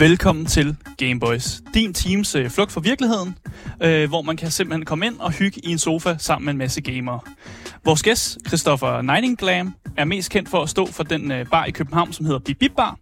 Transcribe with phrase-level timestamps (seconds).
[0.00, 3.38] Velkommen til Gameboys, din teams øh, flugt fra virkeligheden,
[3.82, 6.58] øh, hvor man kan simpelthen komme ind og hygge i en sofa sammen med en
[6.58, 7.20] masse gamere.
[7.84, 11.70] Vores gæst, Christopher Nightingale, er mest kendt for at stå for den øh, bar i
[11.70, 12.98] København, som hedder Bip Bip Bar.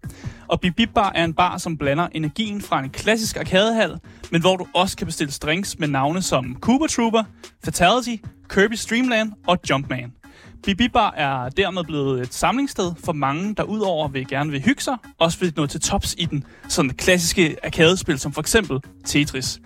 [0.49, 3.99] Og Bip Bip Bar er en bar, som blander energien fra en klassisk arkadehal,
[4.33, 7.25] men hvor du også kan bestille drinks med navne som Cooper Trooper,
[7.65, 10.18] Fatality, Kirby Streamland og Jumpman.
[10.63, 14.97] Bibibar er dermed blevet et samlingssted for mange, der udover vil gerne vil hygge sig,
[15.19, 19.61] også vil nå til tops i den sådan klassiske arkadespil, som for eksempel Tetris.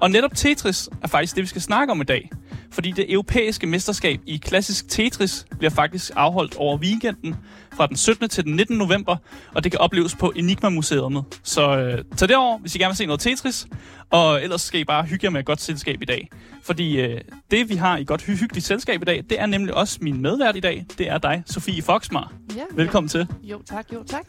[0.00, 2.30] Og netop Tetris er faktisk det, vi skal snakke om i dag.
[2.70, 7.36] Fordi det europæiske mesterskab i klassisk Tetris bliver faktisk afholdt over weekenden
[7.76, 8.28] fra den 17.
[8.28, 8.78] til den 19.
[8.78, 9.16] november,
[9.54, 11.24] og det kan opleves på Enigma Museet.
[11.42, 13.66] Så øh, tag derover, hvis I gerne vil se noget Tetris,
[14.10, 16.28] og ellers skal I bare hygge jer med et godt selskab i dag.
[16.64, 19.74] Fordi øh, det, vi har i godt hy- hyggeligt selskab i dag, det er nemlig
[19.74, 20.86] også min medvært i dag.
[20.98, 22.32] Det er dig, Sofie Foxmar.
[22.56, 23.26] Ja, Velkommen til.
[23.42, 24.22] Jo, tak, jo, tak.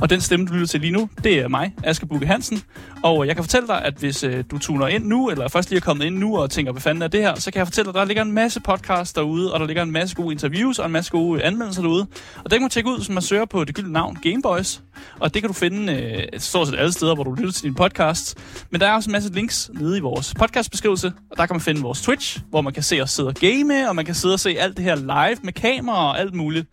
[0.00, 2.62] Og den stemme, du lytter til lige nu, det er mig, Aske Bukke Hansen.
[3.02, 5.76] Og jeg kan fortælle dig, at hvis øh, du tuner ind nu, eller først lige
[5.76, 7.84] er kommet ind nu og tænker, hvad fanden er det her, så kan jeg fortælle
[7.92, 10.78] dig, at der ligger en masse podcasts derude, og der ligger en masse gode interviews
[10.78, 12.00] og en masse gode anmeldelser derude.
[12.36, 14.82] Og det kan man tjekke ud, som man søger på det gyldne navn Gameboys.
[15.20, 17.74] Og det kan du finde øh, stort set alle steder, hvor du lytter til din
[17.74, 18.38] podcast.
[18.70, 21.60] Men der er også en masse links nede i vores podcastbeskrivelse, og der kan man
[21.60, 24.34] finde vores Twitch, hvor man kan se os sidde og game, og man kan sidde
[24.34, 26.66] og se alt det her live med kamera og alt muligt.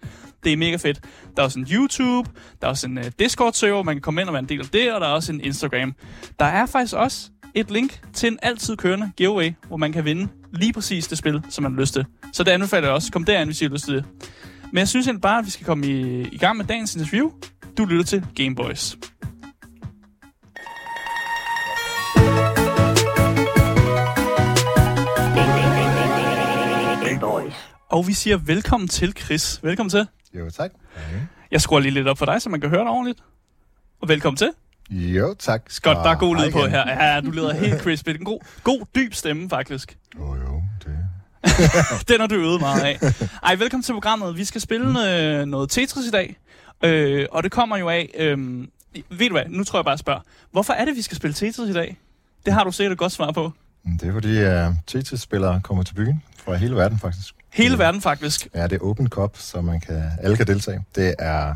[0.44, 1.00] Det er mega fedt.
[1.36, 2.30] Der er også en YouTube,
[2.61, 4.66] der er også en uh, Discord-server, man kan komme ind og være en del af
[4.66, 5.94] det, og der er også en Instagram.
[6.39, 10.28] Der er faktisk også et link til en altid kørende giveaway, hvor man kan vinde
[10.53, 12.06] lige præcis det spil, som man har lyst til.
[12.33, 13.11] Så det anbefaler jeg også.
[13.11, 14.06] Kom derind, hvis I har lyst til det.
[14.72, 17.31] Men jeg synes egentlig bare, at vi skal komme i, i gang med dagens interview.
[17.78, 18.97] Du lytter til Gameboys.
[27.90, 29.59] Og vi siger velkommen til, Chris.
[29.63, 30.07] Velkommen til.
[30.34, 30.72] Jo, tak.
[31.51, 33.19] Jeg skruer lige lidt op for dig, så man kan høre dig ordentligt.
[34.01, 34.50] Og velkommen til.
[34.90, 35.72] Jo, tak.
[35.81, 36.90] Godt, der er god lyd på her.
[37.06, 38.09] Ja, du lyder helt crispy.
[38.09, 39.97] En god, god dyb stemme, faktisk.
[40.19, 40.63] Jo, jo.
[42.07, 43.00] Den har du øvet meget af.
[43.44, 44.38] Ej, velkommen til programmet.
[44.38, 46.38] Vi skal spille øh, noget Tetris i dag.
[46.84, 48.09] Øh, og det kommer jo af...
[48.18, 48.38] Øh,
[49.09, 50.19] ved du hvad, nu tror jeg bare at spørge.
[50.51, 51.97] Hvorfor er det, vi skal spille Tetris i dag?
[52.46, 53.51] Det har du sikkert et godt svar på.
[54.01, 57.34] Det er fordi, uh, Tetris-spillere kommer til byen fra hele verden, faktisk.
[57.53, 58.47] Hele verden faktisk.
[58.56, 60.84] Ja, det er Open Cup, så man kan, alle kan deltage.
[60.96, 61.53] Det er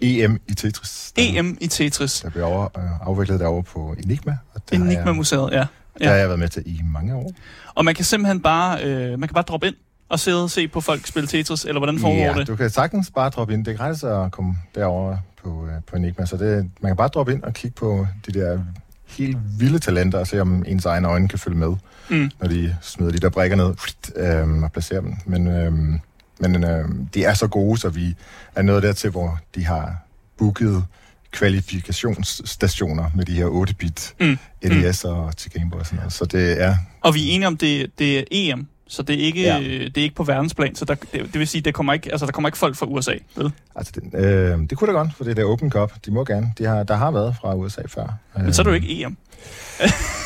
[0.00, 1.12] EM i Tetris.
[1.16, 2.20] Der, EM i Tetris.
[2.20, 4.36] Der bliver over, uh, afviklet derovre på Enigma.
[4.54, 5.66] Og jeg- Enigma-museet, ja.
[6.00, 6.08] Ja.
[6.08, 7.32] har jeg været med til i mange år.
[7.74, 9.74] Og man kan simpelthen bare, øh, man kan bare droppe ind
[10.08, 12.46] og sidde og se på folk spille Tetris, eller hvordan foregår ja, det?
[12.46, 13.64] du kan sagtens bare droppe ind.
[13.64, 17.08] Det er gratis at komme derover på, uh, på Enigma, så det, man kan bare
[17.08, 18.60] droppe ind og kigge på de der
[19.06, 21.76] helt vilde talenter og se, om ens egne øjne kan følge med.
[22.10, 22.30] Mm.
[22.40, 23.74] når de smider de der brækker ned
[24.16, 25.14] øhm, og placerer dem.
[25.26, 26.00] Men, øhm,
[26.40, 28.14] men øhm, de er så gode, så vi
[28.54, 29.96] er nået dertil, hvor de har
[30.38, 30.84] booket
[31.30, 34.38] kvalifikationsstationer med de her 8-bit Mm.
[34.62, 36.12] LES og til Game Boy og sådan noget.
[36.12, 36.76] Så det er...
[37.00, 39.58] Og vi er enige om, det, det er EM, så det er ikke, Ja.
[39.60, 42.26] det er ikke på verdensplan, så der, det, det vil sige, det kommer ikke, altså,
[42.26, 43.52] der kommer ikke folk fra USA, vel?
[43.76, 45.92] Altså, det, øh, det kunne da godt, for det er der Open Cup.
[46.06, 46.52] De må gerne.
[46.58, 48.18] De har, der har været fra USA før.
[48.36, 49.16] Men så er jo ikke EM.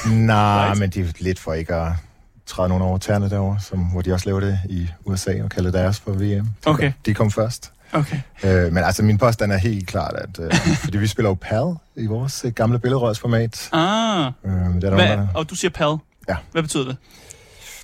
[0.07, 0.79] Nej, Right.
[0.81, 1.93] men det er lidt for ikke at
[2.47, 5.71] træde nogen over tæerne derovre, som, hvor de også laver det i USA og kalder
[5.71, 6.47] deres for VM.
[6.67, 6.93] Okay.
[7.07, 7.71] De kom først.
[7.95, 8.21] Okay.
[8.45, 11.75] Øh, men altså, min påstand er helt klart, at øh, fordi vi spiller jo PAL
[11.97, 13.69] i vores øh, gamle billedrørsformat.
[13.73, 15.97] Ah, Øh, der er nogen, hvad, der, og du siger PAL.
[16.29, 16.37] Ja.
[16.53, 16.97] Hvad betyder det?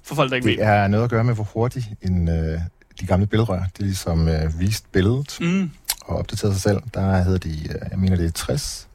[0.05, 0.65] For folk, der ikke det ved.
[0.65, 2.61] er noget at gøre med, hvor hurtigt en, øh,
[3.01, 5.71] de gamle billedrør, det er ligesom øh, vist billedet Mm.
[6.05, 6.81] og opdateret sig selv.
[6.95, 8.89] Der hedder de, øh, jeg mener det er 60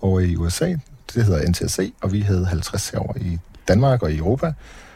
[0.00, 0.74] over i USA,
[1.14, 4.52] det hedder NTSC, og vi havde 50 herovre i Danmark og i Europa.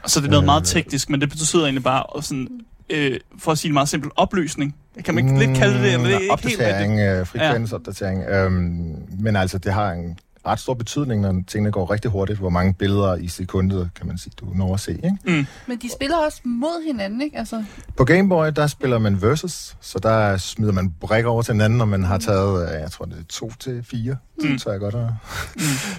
[0.06, 2.48] Så er det noget Øh, meget teknisk, men det betyder egentlig bare sådan,
[2.92, 4.74] øh, for at sige det meget simpelt, opløsning.
[5.04, 5.92] Kan man ikke lidt kalde det det?
[5.92, 8.24] Eller det er Mm, ikke helt opdatering, øh, frekvensopdatering.
[8.28, 12.38] Øhm, men altså, det har en ret stor betydning, når tingene går rigtig hurtigt.
[12.38, 14.92] Hvor mange billeder i sekundet, kan man sige, du når at se.
[14.92, 15.16] Ikke?
[15.24, 15.46] Mm.
[15.66, 17.38] Men de spiller også mod hinanden, ikke?
[17.38, 17.64] Altså,
[17.96, 21.80] På Game Boy, der spiller man versus, så der smider man brækker over til hinanden,
[21.80, 24.48] og man har taget, øh, jeg tror det er to til fire, Mm.
[24.48, 24.58] mm.
[24.58, 24.94] så jeg godt.
[24.94, 25.06] At...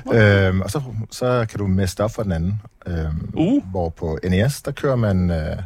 [0.05, 0.13] Mm.
[0.17, 0.81] Øhm, og så,
[1.11, 2.61] så kan du meste op for den anden.
[2.87, 3.63] Øhm, Uh.
[3.71, 5.29] Hvor på NES, der kører man...
[5.31, 5.57] Øh,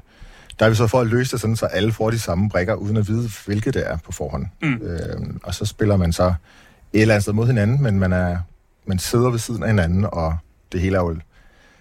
[0.60, 2.74] der er vi så for at løse det sådan, så alle får de samme brækker,
[2.74, 4.46] uden at vide, hvilke det er på forhånd.
[4.62, 4.74] Mm.
[4.82, 6.34] Øhm, og så spiller man så
[6.94, 8.38] et eller andet sted mod hinanden, men man, er,
[8.86, 10.38] man sidder ved siden af hinanden, og
[10.72, 11.18] det hele er jo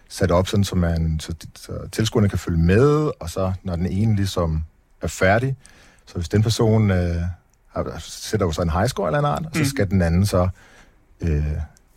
[0.09, 3.87] sat op, sådan, så, man, så, så tilskuerne kan følge med, og så når den
[3.87, 4.65] ene ligesom
[5.03, 5.57] er færdig,
[6.07, 7.17] så hvis den person øh,
[7.75, 9.65] har, sætter jo så en high score eller en art, og så Mm.
[9.65, 10.49] skal den anden så
[11.21, 11.47] øh,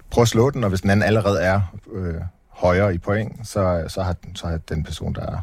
[0.10, 1.62] prøve at slå den, og hvis den anden allerede er
[1.94, 2.16] øh,
[2.50, 5.42] højere i point, så, så, har, så har den person, der,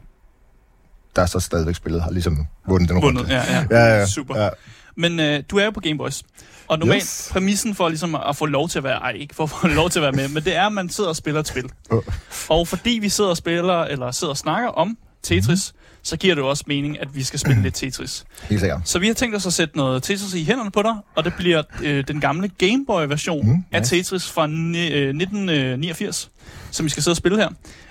[1.17, 3.19] der så stadigvæk spillet, har ligesom vundet den runde.
[3.21, 3.65] Vundet, ja, ja.
[3.71, 4.43] Ja, ja, Super.
[4.43, 4.49] Ja.
[4.97, 6.23] Men øh, du er jo på Gameboys.
[6.69, 7.29] Og normalt Yes.
[7.33, 9.91] præmissen for ligesom at få lov til at være, ej ikke for at få lov
[9.91, 11.65] til at være med, men det er, at man sidder og spiller et spil.
[11.91, 12.03] Åh.
[12.49, 15.81] Og fordi vi sidder og spiller, eller sidder og snakker om Tetris, Mhm.
[16.03, 18.25] så giver det jo også mening, at vi skal spille lidt Tetris.
[18.49, 18.81] Helt sikkert.
[18.85, 21.33] Så vi har tænkt os at sætte noget Tetris i hænderne på dig, og det
[21.39, 23.97] bliver øh, den gamle Gameboy-version Mm, mm, af nice.
[23.97, 26.31] Tetris fra ni, øh, 1989,
[26.76, 27.49] som vi skal sidde og spille her.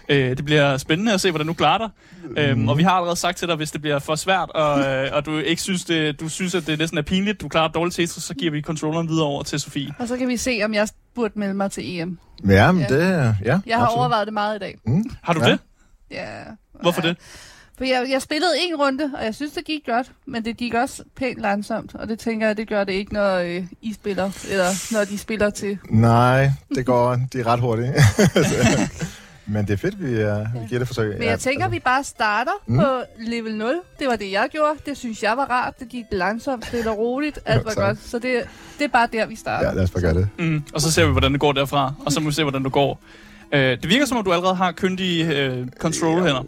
[0.10, 1.90] Øh, det bliver spændende at se, hvordan du klarer dig.
[2.30, 2.38] Mm.
[2.38, 5.10] Øhm, og vi har allerede sagt til dig, hvis det bliver for svært, og, øh,
[5.14, 7.96] og du ikke synes, det, du synes, at det næsten er pinligt, du klarer dårligt
[7.96, 9.94] Tetris, så giver vi controlleren videre over til Sofie.
[10.00, 12.20] Og så kan vi se, om jeg burde melde mig til EM.
[12.48, 12.96] Ja, men Ja.
[12.96, 13.02] det...
[13.46, 14.00] Ja, Jeg har absolut.
[14.00, 14.78] overvejet det meget i dag.
[14.88, 15.04] Mm.
[15.24, 15.52] Har du ja.
[15.52, 15.60] det?
[16.12, 16.26] Ja.
[16.82, 17.08] Hvorfor ja.
[17.08, 17.18] det?
[17.78, 20.12] For jeg, jeg spillede en runde, og jeg synes, det gik godt.
[20.26, 21.96] Men det gik også pænt langsomt.
[21.96, 24.32] Og det tænker jeg, det gør det ikke, når øh, I spiller.
[24.50, 25.78] Eller når de spiller til.
[25.90, 27.92] Nej, det går de er ret hurtigt.
[29.48, 31.20] Men det er fedt, vi, uh, vi giver det forsøg.
[31.20, 32.78] Men jeg tænker, vi bare starter Mm.
[32.78, 32.86] på
[33.20, 33.76] level 0.
[34.00, 34.80] Det var det, jeg gjorde.
[34.86, 35.80] Det synes jeg var rart.
[35.80, 37.40] Det gik langsomt, stille og roligt.
[37.46, 37.78] Alt var Tak.
[37.84, 37.98] godt.
[38.10, 38.44] Så det,
[38.78, 39.68] det er bare der, vi starter.
[39.70, 40.30] Ja, lad os bare gøre det.
[40.40, 42.64] Mm, og så ser vi, hvordan det går derfra, og så må vi se, hvordan
[42.64, 43.00] du går.
[43.56, 46.44] Øh, det virker som om, du allerede har kyndige øh, control-hænder.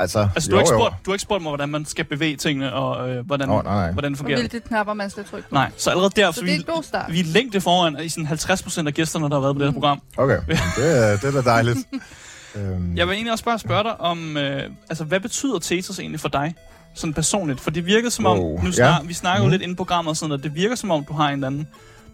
[0.00, 2.36] Altså, Altså, du har, ikke spurgt, du har ikke spurgt mig, hvordan man skal bevæge
[2.36, 3.92] tingene, og øh, hvordan, Nå, nej, nej.
[3.92, 4.38] hvordan det Og fungerer.
[4.40, 5.54] hvilke knapper, man skal trykke på.
[5.54, 7.12] Nej, så allerede der, Så så det er vi, en god start.
[7.12, 9.72] vi er længde foran i sådan 50% af gæsterne, der har været på det her
[9.72, 10.00] program.
[10.16, 10.38] Okay,
[10.76, 11.78] det er, det er da dejligt.
[12.56, 16.20] øhm, Jeg vil egentlig også bare spørge dig om, øh, altså, hvad betyder Tetris egentlig
[16.20, 16.54] for dig?
[16.94, 18.72] Sådan personligt, for det virker som om, Wow, nu ja.
[18.72, 19.50] snak, vi snakker jo Mhm.
[19.50, 21.46] lidt inde på programmet og sådan noget, det virker som om, du har en eller
[21.46, 21.66] anden,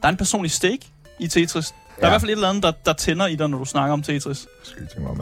[0.02, 0.81] der er en personlig stake
[1.20, 1.75] i Tetris.
[1.97, 2.09] Der er Ja.
[2.09, 4.03] i hvert fald et eller andet, der, der tænder i dig, når du snakker om
[4.03, 4.47] Tetris.
[4.63, 5.21] skal tænke mig om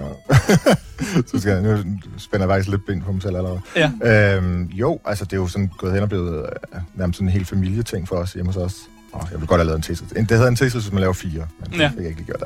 [1.31, 1.77] så skal jeg, nu
[2.19, 3.61] spænder jeg faktisk lidt ben på mig selv allerede.
[4.03, 4.37] Ja.
[4.37, 6.37] Øhm, jo, altså det er jo sådan gået hen og blevet
[6.75, 8.75] øh, nærmest sådan en helt familieting for os hjemme hos os.
[9.13, 10.09] Oh, jeg vil godt have lavet en Tetris.
[10.11, 11.89] Det hedder en Tetris, hvis man laver fire, men det Ja.
[11.89, 12.43] fik jeg ikke lige gjort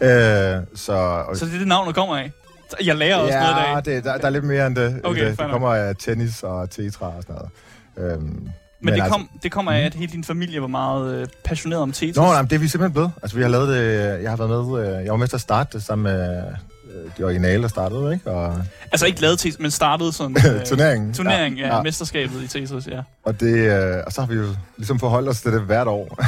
[0.00, 0.56] der.
[0.58, 2.32] Øh, så, og, Så det er det navn, der kommer af.
[2.84, 3.94] Jeg lærer også noget i ja, dag.
[3.96, 4.90] det, der, der er lidt mere end det.
[4.90, 5.26] end Okay, det.
[5.26, 5.50] fair det nok.
[5.50, 7.36] kommer af tennis og tetra og sådan
[7.96, 8.12] noget.
[8.12, 8.48] Øhm,
[8.80, 11.26] Men, men det, altså- kom, det kommer af, at hele din familie var meget øh,
[11.44, 12.16] passioneret om Tetris.
[12.16, 13.12] Nå, nej, det er vi simpelthen blevet.
[13.22, 14.22] Altså, vi har lavet det...
[14.22, 14.88] Jeg har været med...
[14.98, 18.12] øh, Jeg var med til at starte det sammen med øh, de originale, der startede,
[18.12, 18.30] ikke?
[18.30, 18.62] Og
[18.92, 20.36] Altså ikke lavet Tetris, men startede sådan...
[20.54, 21.14] Øh, turneringen.
[21.14, 21.76] Turnering, ja, ja.
[21.76, 23.00] ja, mesterskabet i Tetris, ja.
[23.24, 24.46] Og, det, øh, og så har vi jo
[24.76, 26.18] ligesom forholdt os til det hvert år.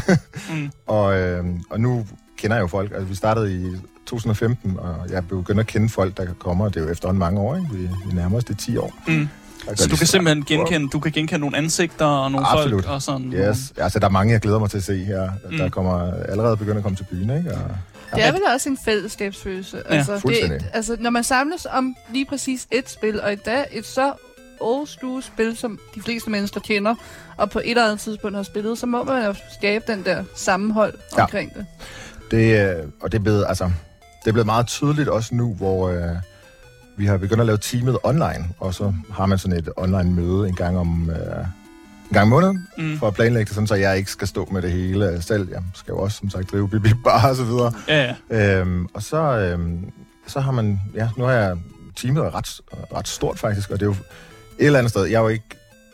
[0.51, 0.71] Mm.
[0.97, 2.07] og, øh, og nu
[2.39, 2.91] kender jeg jo folk.
[2.93, 6.69] Altså, vi startede i 2015, og jeg begynder at kende folk, der kommer.
[6.69, 7.69] Det er jo efterhånden mange år, ikke?
[7.73, 8.95] Vi, vi nærmer os det 10 år.
[9.09, 9.29] Mm.
[9.75, 12.85] Så du kan simpelthen genkende, du kan genkende nogle ansigter og nogle Absolut.
[12.85, 13.33] folk og sådan.
[13.33, 13.73] Yes.
[13.77, 15.31] Altså, der er mange, jeg glæder mig til at se her.
[15.51, 15.57] Mm.
[15.57, 15.71] Der Mm.
[15.71, 17.51] kommer allerede begynder at komme til byen, ikke?
[17.55, 17.61] Og,
[18.17, 19.83] Det er vel også en fællesskabsfølelse.
[19.87, 20.61] altså, fuldstændig.
[20.61, 24.13] det, altså, når man samles om lige præcis et spil, og endda et så
[24.61, 26.95] old school spil, som de fleste mennesker kender,
[27.37, 30.25] og på et eller andet tidspunkt har spillet, så må man jo skabe den der
[30.37, 31.23] sammenhold Ja.
[31.23, 31.67] omkring det.
[32.31, 33.65] Det, øh, og det er blevet, altså,
[34.25, 36.17] det er blevet meget tydeligt også nu, hvor øh,
[36.99, 40.49] vi har begyndt at lave teamet online, og så har man sådan et online møde
[40.49, 42.99] en gang om øh, en gang om måneden, Mm.
[42.99, 45.49] for at planlægge det, sådan, så jeg ikke skal stå med det hele selv.
[45.51, 47.73] Jeg skal jo også, som sagt, drive bibi bar og så videre.
[47.89, 48.59] Ja, ja.
[48.61, 49.93] Øhm, og så, øhm,
[50.27, 51.57] så har man, ja, nu har jeg,
[51.97, 52.61] teamet er ret,
[52.95, 53.97] ret stort faktisk, og det er jo
[54.59, 55.45] et eller andet sted, jeg er jo ikke,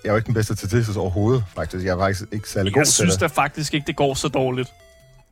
[0.05, 1.85] jeg er jo ikke den bedste til Tetris overhovedet, faktisk.
[1.85, 3.21] Jeg er faktisk ikke særlig god Jeg til synes det.
[3.21, 4.69] da faktisk ikke, det går så dårligt.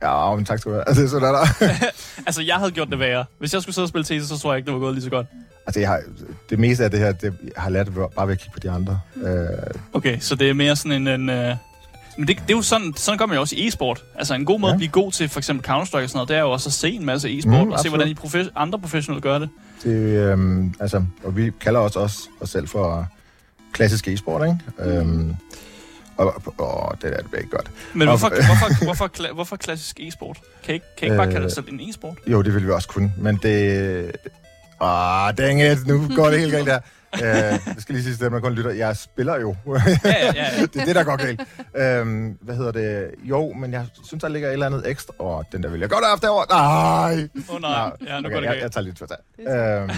[0.02, 0.88] Ja, men tak skal du have.
[0.88, 1.47] Altså, sådan er der.
[2.26, 3.25] Altså, jeg havde gjort det værre.
[3.38, 5.04] Hvis jeg skulle sidde og spille Tetris, så tror jeg ikke, det var gået lige
[5.04, 5.26] så godt.
[5.66, 6.00] Altså, jeg har,
[6.50, 8.71] det meste af det her, det, jeg har lært bare ved at kigge på de
[8.71, 9.00] andre.
[9.25, 9.47] Øh,
[9.92, 11.09] Okay, så det er mere sådan en...
[11.21, 11.57] en øh...
[12.19, 14.04] Men det, det er jo sådan, sådan gør man jo også i e-sport.
[14.19, 14.75] Altså en god måde Ja.
[14.75, 16.73] at blive god til for eksempel Counter-Strike og sådan noget, det er jo også at
[16.73, 19.49] se en masse e-sport, Mm, og se hvordan de profe- andre professionelle gør det.
[19.83, 23.09] det, øh, altså, og vi kalder os også os selv for
[23.73, 24.90] klassisk e-sport, ikke?
[24.99, 25.35] Øhm,
[26.16, 27.71] og, og det, der, det ikke godt.
[27.95, 30.38] Men Og- hvorfor, hvorfor, hvorfor, kla- hvorfor klassisk e-sport?
[30.64, 32.19] Kan I ikke, kan I ikke bare Øh, kalde det selv en e-sport?
[32.26, 34.12] Jo, det vil vi også kunne, men det...
[34.82, 36.78] Ah, dang it, nu går det helt galt der.
[37.14, 39.56] Uh, jeg skal lige sige til dem, der kun lytter, jeg spiller jo.
[39.66, 40.62] Ja, ja, ja.
[40.72, 41.40] det er det, der går galt.
[42.02, 43.10] Um, hvad hedder det?
[43.24, 45.14] Jo, men jeg synes, der ligger et eller andet ekstra.
[45.18, 46.46] Åh, oh, den der vil jeg godt have haft derovre.
[46.50, 47.28] Nej!
[47.48, 48.72] Åh oh, nej, ja, nu okay, går det jeg, jeg galt.
[48.72, 49.06] tager lidt for
[49.48, 49.90] Øhm,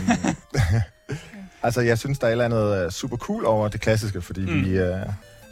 [1.66, 4.40] altså, jeg synes, der er et eller andet øh, super cool over det klassiske, fordi
[4.40, 4.64] mm.
[4.64, 4.86] vi, uh,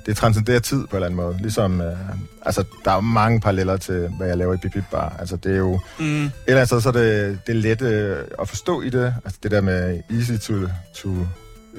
[0.06, 1.37] det transcenderer tid på en eller anden måde.
[1.40, 1.87] Ligesom, uh,
[2.47, 5.16] altså, der er jo mange paralleller til, hvad jeg laver i Bip Bip Bar.
[5.18, 6.04] Altså, det er jo, Mm.
[6.25, 9.14] et eller andet sted, så er det, det er let øh, at forstå i det.
[9.25, 10.54] Altså, det der med easy to,
[10.94, 11.26] to et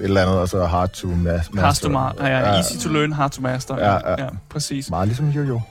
[0.04, 1.60] eller andet, og så hard to ma- master.
[1.62, 3.78] Hard to ma- ja, ja, easy to learn, hard to master.
[3.78, 4.24] Ja, ja.
[4.24, 4.90] ja præcis.
[4.90, 5.62] Meget ligesom jo-jo.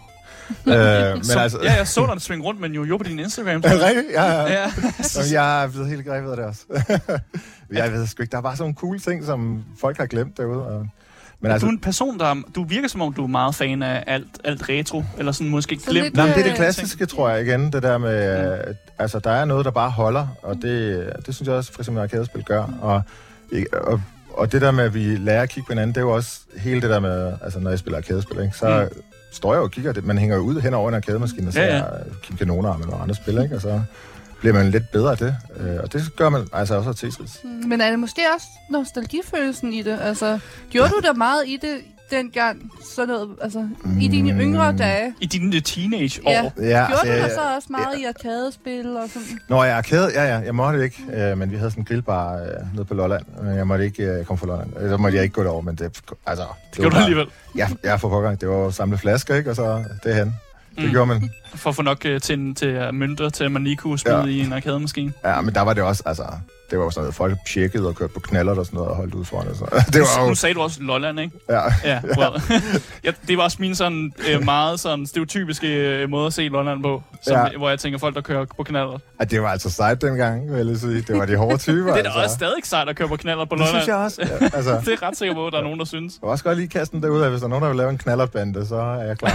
[0.67, 0.75] øh,
[1.15, 1.59] men Så, altså...
[1.63, 3.57] ja, jeg så dig svinge rundt med en jojo på din Instagram.
[3.65, 4.07] Er det rigtigt?
[4.15, 4.43] Ja, ja.
[4.43, 4.71] ja.
[5.17, 6.61] Jamen, jeg er blevet helt grebet af det også.
[7.73, 10.37] jeg ved sgu ikke, der er bare sådan nogle cool ting, som folk har glemt
[10.37, 10.67] derude.
[10.67, 10.87] Og...
[11.43, 12.35] Men Altså, altså, du er en person, der...
[12.55, 15.79] Du virker som om, du er meget fan af alt, alt retro, eller sådan måske
[15.85, 16.05] Så glemt.
[16.05, 17.73] lidt, nej, det er det øh, klassiske, tror jeg igen.
[17.73, 21.47] Det der med, øh, altså der er noget, der bare holder, og det, det synes
[21.49, 22.65] jeg også, for eksempel arcade-spil gør.
[22.81, 23.03] Og,
[23.53, 26.05] ikke- og, og det der med, at vi lærer at kigge på hinanden, det er
[26.05, 29.03] jo også hele det der med, altså når jeg spiller arcadespil, ikke, så mm.
[29.33, 31.53] står jeg jo og kigger, det, man hænger jo ud hen over en arcademaskine, og
[31.53, 31.83] så Ja, ja.
[32.23, 32.69] Kim med nogle
[33.03, 33.83] andre spil, ikke, og så
[34.43, 35.37] bliver man lidt bedre af det.
[35.61, 37.41] Øh, og det gør man altså også af Tetris.
[37.67, 39.99] Men er det måske også nostalgifølelsen i det?
[40.03, 40.39] Altså,
[40.71, 41.77] gjorde du der meget i det
[42.11, 43.69] dengang, sådan noget, altså,
[44.01, 44.41] i dine Mm.
[44.41, 45.15] yngre dage?
[45.21, 46.31] I dine teenage-år.
[46.31, 46.43] Ja.
[46.59, 47.35] Ja, Gjorde du ja, der ja.
[47.35, 49.41] så også meget i arkadespil og sådan?
[49.49, 52.35] Nå, jeg arcade, ja, ja, jeg måtte ikke, øh, men vi havde sådan en grillbar
[52.37, 54.71] øh, nede på Lolland, men jeg måtte ikke øh, komme fra Lolland.
[54.81, 55.85] Øh, Så måtte jeg ikke gå derover, men det,
[56.27, 56.45] altså...
[56.71, 57.27] Det Gjorde du alligevel.
[57.57, 58.35] Ja, jeg for pokker.
[58.35, 59.51] Det var jo at samle flasker, ikke?
[59.51, 60.35] Og så det hen.
[60.77, 60.91] Det Mm.
[60.91, 61.31] gjorde man.
[61.55, 64.25] For at få nok øh, til, til mønter til, at man lige kunne smide Ja.
[64.27, 65.13] i en arkademaskine.
[65.25, 66.23] Ja, men der var det også, altså...
[66.71, 68.97] Det var jo sådan noget, folk tjekkede og kørte på knaller og sådan noget og
[68.97, 69.49] holdt ud foran.
[69.49, 69.65] Og så.
[69.93, 70.35] Det var Nu jo...
[70.35, 71.33] sagde du også Lolland, ikke?
[71.49, 72.43] Ja, Ja, well.
[73.05, 76.83] ja, det var også min sådan øh, meget sådan stereotypiske øh, måde at se Lolland
[76.83, 77.41] på, som, Ja.
[77.53, 77.57] ja.
[77.59, 78.99] hvor jeg tænker folk, der kører på kanaler.
[79.19, 81.01] at det var altså sejt dengang, vil jeg sige.
[81.09, 82.23] Det var de hårde typer, Det er da altså.
[82.23, 83.69] også stadig sejt at køre på kanaler på Det Lolland.
[83.83, 84.23] synes jeg også.
[84.41, 86.13] Ja, altså, Det er ret sikker på, at der er nogen, der synes.
[86.15, 87.77] jeg vil også godt lige kaste den derud af, hvis der er nogen, der vil
[87.77, 89.35] lave en knallertbande, så er jeg klar.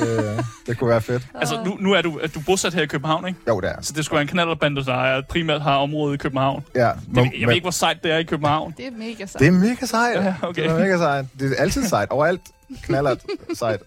[0.00, 1.22] Det, det kunne være fedt.
[1.34, 3.40] Altså, nu, nu er du, er du bosat her i København, ikke?
[3.48, 3.74] Jo, det er.
[3.80, 6.64] Så det skulle være en knallerbande, der er, primært har området i København.
[6.74, 8.74] Ja, Det, jeg ved ikke, hvor sejt det er i København.
[8.76, 9.38] Det er mega sejt.
[9.40, 10.24] Det er mega sejt.
[10.24, 10.62] Ja, okay.
[10.62, 11.26] Det er mega sejt.
[11.40, 12.08] Det er altid sejt.
[12.10, 12.40] Overalt
[12.82, 13.16] knaller
[13.54, 13.80] sejt.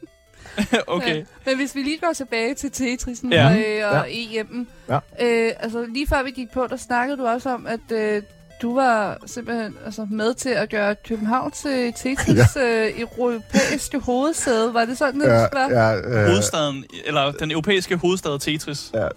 [0.88, 1.16] okay.
[1.18, 1.24] Ja.
[1.46, 3.50] Men hvis vi lige går tilbage til Tetrisen Ja.
[3.50, 3.88] ja.
[3.88, 4.66] og, og EM'en.
[4.90, 4.96] Ja.
[4.96, 8.22] Øh, altså, lige før vi gik på, der snakkede du også om, at øh,
[8.64, 12.86] du var simpelthen altså, med til at gøre København til Tetris ja.
[12.88, 14.74] øh, europæiske hovedsæde.
[14.74, 15.70] Var det sådan, det Ja, var?
[15.70, 18.92] ja, øh, Hovedstaden, eller den europæiske hovedstad Tetris.
[18.94, 19.04] Ja.
[19.04, 19.08] Ja.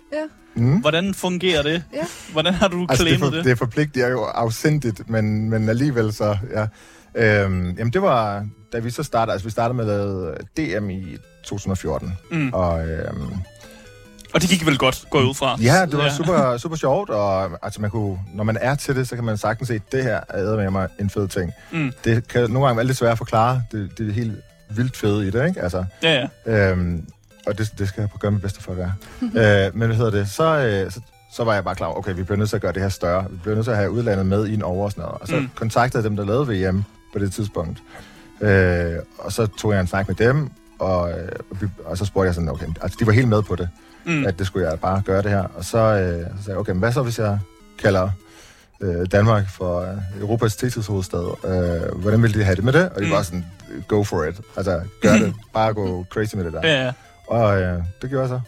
[0.55, 0.77] Mm.
[0.81, 1.83] Hvordan fungerer det?
[1.95, 2.05] Ja.
[2.33, 3.45] Hvordan har du Altså, det, er claimet for, det?
[3.45, 6.67] det forpligter jo afsindigt, men, men alligevel så, ja.
[7.15, 10.35] Øhm, jamen, det var, da vi så startede, altså vi startede med at lave
[10.81, 12.51] DM i 2014, Mm.
[12.53, 13.33] og øhm,
[14.35, 15.57] Og det gik vel godt, går jeg ud fra.
[15.63, 19.09] ja, det var super, super sjovt, og altså man kunne, når man er til det,
[19.09, 21.53] så kan man sagtens se, at det her er med mig en fed ting.
[21.73, 21.93] Mm.
[22.05, 24.33] Det kan nogle gange være lidt svært at forklare, det, det er helt
[24.71, 25.63] vildt fede i det, ikke?
[25.63, 26.71] Altså, Ja, ja.
[26.71, 27.07] Øhm,
[27.47, 28.93] og det, det skal jeg gøre mit bedste for at gøre.
[29.67, 30.29] øh, men hvad hedder det?
[30.31, 31.01] Så, øh, så,
[31.33, 32.89] så var jeg bare klar over, okay, vi bliver nødt til at gøre det her
[32.89, 33.27] større.
[33.31, 35.21] Vi bliver nødt til at have udlandet med i en over og sådan noget.
[35.21, 35.51] Og så Mm.
[35.55, 37.79] kontaktede jeg dem, der lavede VM på det tidspunkt.
[38.41, 42.05] Øh, og så tog jeg en snak med dem, og, øh, og vi- og så
[42.05, 43.69] spurgte jeg sådan, okay, altså de var helt med på det,
[44.07, 44.27] Mm.
[44.27, 45.45] at det skulle jeg bare gøre det her.
[45.55, 47.39] Og så, øh, så sagde jeg, okay, men hvad så, hvis jeg
[47.83, 48.11] kalder
[48.81, 51.35] øh, Danmark for øh, Europas Tetris-hovedstad?
[51.45, 52.89] Øh, hvordan ville de have det med det?
[52.89, 53.13] Og de Mm.
[53.13, 53.47] var sådan,
[53.89, 54.41] go for it.
[54.57, 55.35] Altså, gør det.
[55.55, 56.61] Bare gå crazy med det der.
[56.69, 56.93] Ja, ja.
[57.29, 58.41] Og øh, det gjorde jeg så.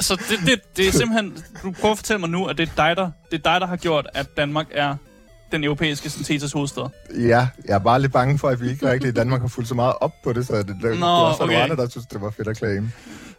[0.00, 1.32] Så det, det, det er simpelthen...
[1.62, 3.66] Du prøver at fortælle mig nu, at det er dig, der, det er dig, der
[3.66, 4.96] har gjort, at Danmark er
[5.52, 6.82] den europæiske syntesis hovedstad.
[7.18, 9.68] Ja, jeg er bare lidt bange for, at vi ikke rigtig i Danmark har fulgt
[9.68, 11.62] så meget op på det, så det, det Nå, var også okay.
[11.62, 12.90] andre, der synes, det var fedt at claim.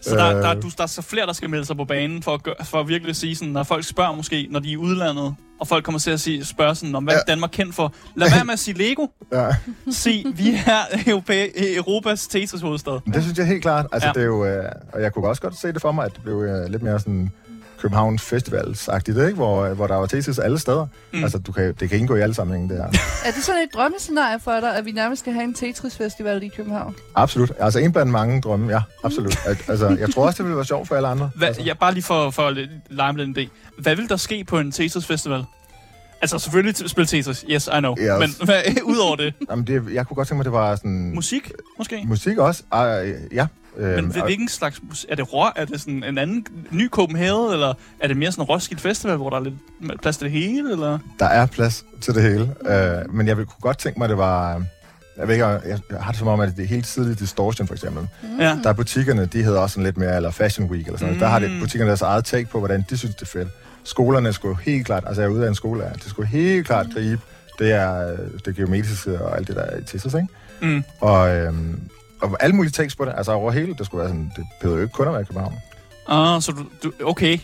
[0.09, 0.43] Så der, Øh.
[0.43, 2.55] der, du, der er så flere, der skal melde sig på banen for at, gøre,
[2.63, 5.67] for at virkelig sige sådan, når folk spørger måske, når de er i udlandet, og
[5.67, 7.19] folk kommer til at sige, spørge sådan, om hvad Ja.
[7.31, 7.93] Danmark kendt for?
[8.15, 9.07] Lad være med at sige Lego.
[9.33, 9.47] Ja.
[9.91, 12.99] Sig, vi er Europæ- Europas Tetris hovedstad.
[13.05, 13.85] Men det synes jeg helt klart.
[13.91, 14.13] Altså, ja.
[14.13, 16.23] det er jo, øh, og jeg kunne også godt se det for mig, at det
[16.23, 17.31] blev øh, lidt mere sådan
[17.79, 19.33] København Festivals-agtigt, ikke?
[19.33, 20.87] Hvor, øh, hvor der var Tetris alle steder.
[21.13, 21.23] Mm.
[21.23, 22.85] Altså, du kan, det kan indgå i alle sammenhænge, det her.
[23.27, 26.47] Er det sådan et drømmescenarie for dig, at vi nærmest skal have en Tetris-festival i
[26.47, 26.95] København?
[27.15, 27.51] Absolut.
[27.59, 28.81] Altså, en blandt mange drømme, ja.
[29.03, 29.37] Absolut.
[29.67, 31.29] Altså, jeg tror også, det ville være sjovt for alle andre.
[31.35, 31.63] Hvad, altså.
[31.63, 32.57] ja, bare lige for, for at
[32.89, 33.47] lege med den idé.
[33.81, 35.43] Hvad vil der ske på en Tetris Festival?
[36.21, 37.95] Altså selvfølgelig t- spille Tetris, yes, I know.
[37.99, 38.19] Yes.
[38.19, 41.11] Men hvad, udover det, Jamen, det, jeg kunne godt tænke mig, det var sådan...
[41.15, 42.03] musik måske?
[42.07, 42.63] musik også.
[42.73, 43.47] Uh, ja.
[43.77, 45.09] Men Øhm, hvil- hvilken slags musik?
[45.11, 45.45] Er det rå?
[45.55, 47.51] Er det sådan en anden ny Copenhagen?
[47.53, 50.31] Eller er det mere sådan en Roskilde Festival, hvor der er lidt plads til det
[50.31, 50.71] hele?
[50.71, 50.99] Eller?
[51.19, 52.43] Der er plads til det hele.
[52.43, 54.63] Uh, men jeg ville kunne godt tænke mig, at det var...
[55.17, 55.61] Jeg, ved ikke, jeg
[55.99, 58.07] har det som om, at det er helt tidligt Distortion, for eksempel.
[58.39, 58.57] Ja.
[58.63, 61.21] Der er butikkerne, de hedder også sådan lidt mere, eller Fashion Week, eller sådan noget.
[61.21, 61.59] Der har det Mm.
[61.59, 63.47] butikkerne deres eget take på, hvordan de synes, det er fedt.
[63.83, 66.87] Skolerne skulle helt klart, altså jeg er ude af en skole, de skulle helt klart
[66.93, 67.21] gribe,
[67.59, 70.27] det er øh, det geometriske og alt det der i Tetris, ikke?
[70.61, 70.83] Mm.
[71.01, 71.79] Og, øhm,
[72.21, 74.77] og alle mulige takes på det, altså over hele, det skulle være sådan, det behøver
[74.77, 75.53] jo ikke kun at være i København.
[76.07, 77.37] Ah, så du, du, okay.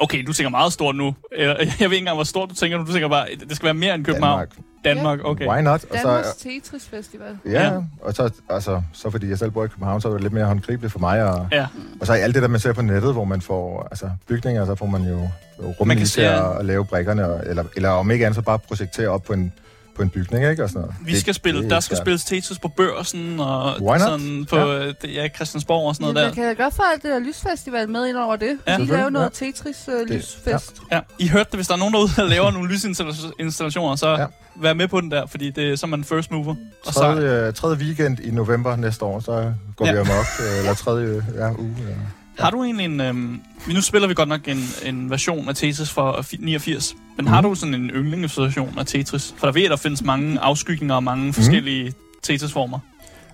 [0.00, 1.14] Okay, du tænker meget stort nu.
[1.32, 2.84] Eller, Jeg ved ikke engang, hvor stort du tænker nu.
[2.84, 4.38] Du tænker bare, det skal være mere end København.
[4.38, 4.56] Danmark.
[4.84, 5.46] Danmark, okay.
[5.48, 5.84] Why not?
[5.84, 7.38] Og Danmarks så, Tetris-festival.
[7.46, 7.80] ja, Ja.
[8.02, 10.44] og så, altså, så fordi jeg selv bor i København, så er det lidt mere
[10.44, 11.22] håndgribeligt for mig.
[11.24, 11.66] Og, Ja.
[12.00, 14.66] og så er alt det der, man ser på nettet, hvor man får altså, bygninger,
[14.66, 15.28] så får man jo
[15.80, 18.42] rum Man kan til at, at lave brækkerne, og, eller, eller om ikke andet, så
[18.42, 19.52] bare projektere op på en,
[19.98, 20.62] på en bygning, ikke?
[20.64, 20.96] Og sådan noget.
[21.04, 24.00] Vi Det- skal spille, det er der skal spilles Tetris på børsen og Why not?
[24.00, 24.66] sådan på Ja.
[24.66, 24.86] ja.
[24.86, 27.88] Det, ja, Christiansborg og sådan Ja, noget man kan godt få alt det der lysfestival
[27.88, 28.58] med ind over det.
[28.66, 28.72] Ja.
[28.72, 28.78] Ja.
[28.78, 29.46] De laver noget ja.
[29.46, 30.44] Tetris-lysfest.
[30.44, 30.58] der.
[30.92, 31.00] Ja.
[31.18, 34.20] I hørte det, hvis der er nogen derude, der laver nogle lysinstallationer, så ja.
[34.20, 34.26] Ja.
[34.56, 36.54] vær med på den der, fordi det, så er man first mover.
[36.86, 39.92] Og så, Tredje, tredje weekend i november næste år, så går Ja.
[39.94, 40.02] ja.
[40.02, 40.26] vi amok.
[40.40, 41.76] øh, Eller tredje ja, uge.
[41.88, 41.94] Ja.
[42.38, 43.00] Har du egentlig en...
[43.00, 43.40] Øhm,
[43.74, 47.32] nu spiller vi godt nok en, en version af Tetris fra 89, men mm.
[47.32, 49.34] har du sådan en yndlingsversion af Tetris?
[49.38, 51.92] For der ved, at der findes mange afskygninger og mange forskellige
[52.22, 52.78] Tetris-former.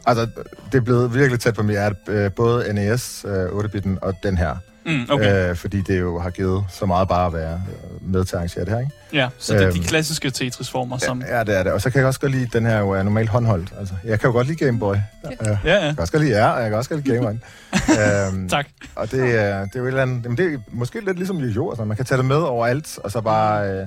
[0.07, 0.27] Altså,
[0.73, 4.37] det er blevet virkelig tæt på mit hjerte, øh, både NES øh, 8-bitten og den
[4.37, 4.57] her.
[4.87, 5.51] Mm, okay.
[5.51, 8.39] Øh, fordi det jo har givet så meget bare at være øh, med til at
[8.39, 8.93] arrangere det her, ikke?
[9.13, 11.23] Ja, så det er de øhm, klassiske Tetris-former, som...
[11.29, 11.73] Ja, ja, det er det.
[11.73, 13.73] Og så kan jeg også godt lide, den her jo er normalt håndholdt.
[13.79, 14.95] Altså, jeg kan jo godt lide Game Boy.
[14.95, 15.01] Ja.
[15.45, 15.75] Ja, ja.
[15.85, 17.35] Jeg kan også godt lide R, og jeg kan også godt lide Game Boy.
[18.33, 18.67] øhm, Tak.
[18.97, 20.25] Og det, er- det er jo et eller andet...
[20.25, 23.11] Jamen, det er måske lidt ligesom jo altså, Man kan tage det med overalt, og
[23.11, 23.71] så bare...
[23.71, 23.87] Øh,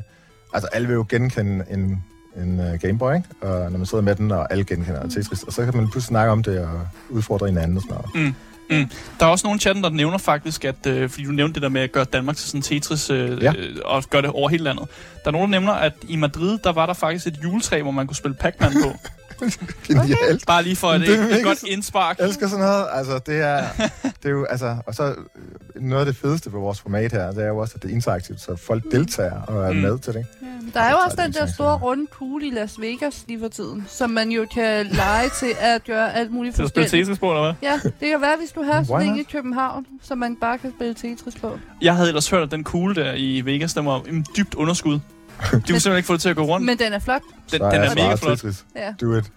[0.53, 2.03] altså, alle vil jo genkende en,
[2.37, 3.27] en uh, Game Boy, ikke?
[3.41, 6.03] Og når man sidder med den, og alle genkender Tetris, og så kan man pludselig
[6.03, 8.27] snakke om det og udfordre hinanden og sådan noget.
[8.27, 8.35] Mm.
[8.69, 8.89] Mm.
[9.19, 11.69] Der er også nogle chatten, der nævner faktisk, at øh, fordi du nævnte det der
[11.69, 13.53] med at gøre Danmark til sådan Tetris øh, Ja.
[13.57, 14.87] øh, og gøre det over hele landet.
[15.23, 17.91] Der er nogen, der nævner, at i Madrid, der var der faktisk et juletræ, hvor
[17.91, 18.91] man kunne spille Pac-Man på.
[19.87, 20.45] Genialt.
[20.47, 22.17] Bare lige for et, Det er et, godt indspark.
[22.19, 22.85] Jeg elsker sådan noget.
[22.93, 23.63] Altså, det er,
[24.03, 27.31] det er jo, altså, og så øh, noget af det fedeste ved vores format her,
[27.31, 29.79] det er jo også, at det er interaktivt, så folk deltager og er Mm.
[29.79, 30.25] med til det.
[30.41, 33.23] Ja, der er jo Så også den det der store runde kugle i Las Vegas
[33.27, 36.69] lige for tiden, som man jo kan lege til at gøre alt muligt Til at
[36.69, 37.05] spille forskelligt.
[37.07, 37.53] Tetris på, eller hvad?
[37.71, 40.71] Ja, det kan være, hvis du har sådan en i København, som man bare kan
[40.77, 41.59] spille Tetris på.
[41.81, 44.99] Jeg havde ellers hørt, at den kugle der i Vegas, den var en dybt underskud.
[45.43, 46.65] De kunne simpelthen ikke få det til at gå rundt.
[46.65, 47.21] Men den er flot.
[47.51, 48.37] Den, den er mega flot.
[48.37, 48.65] Tetris.
[48.75, 48.93] Ja.
[49.01, 49.31] Do it.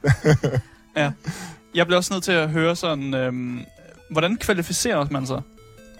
[1.75, 3.61] Jeg bliver også nødt til at høre sådan, øhm,
[4.11, 5.41] hvordan kvalificerer man sig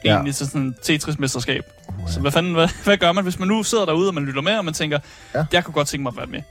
[0.05, 0.11] Ja.
[0.15, 1.63] egentlig til sådan et Tetris-mesterskab?
[1.89, 4.25] Uh, Så hvad fanden, hvad, hvad gør man, hvis man nu sidder derude, og man
[4.25, 4.99] lytter med, og man tænker,
[5.35, 5.39] Ja.
[5.39, 5.45] ja.
[5.53, 6.43] jeg kunne godt tænke mig at være med.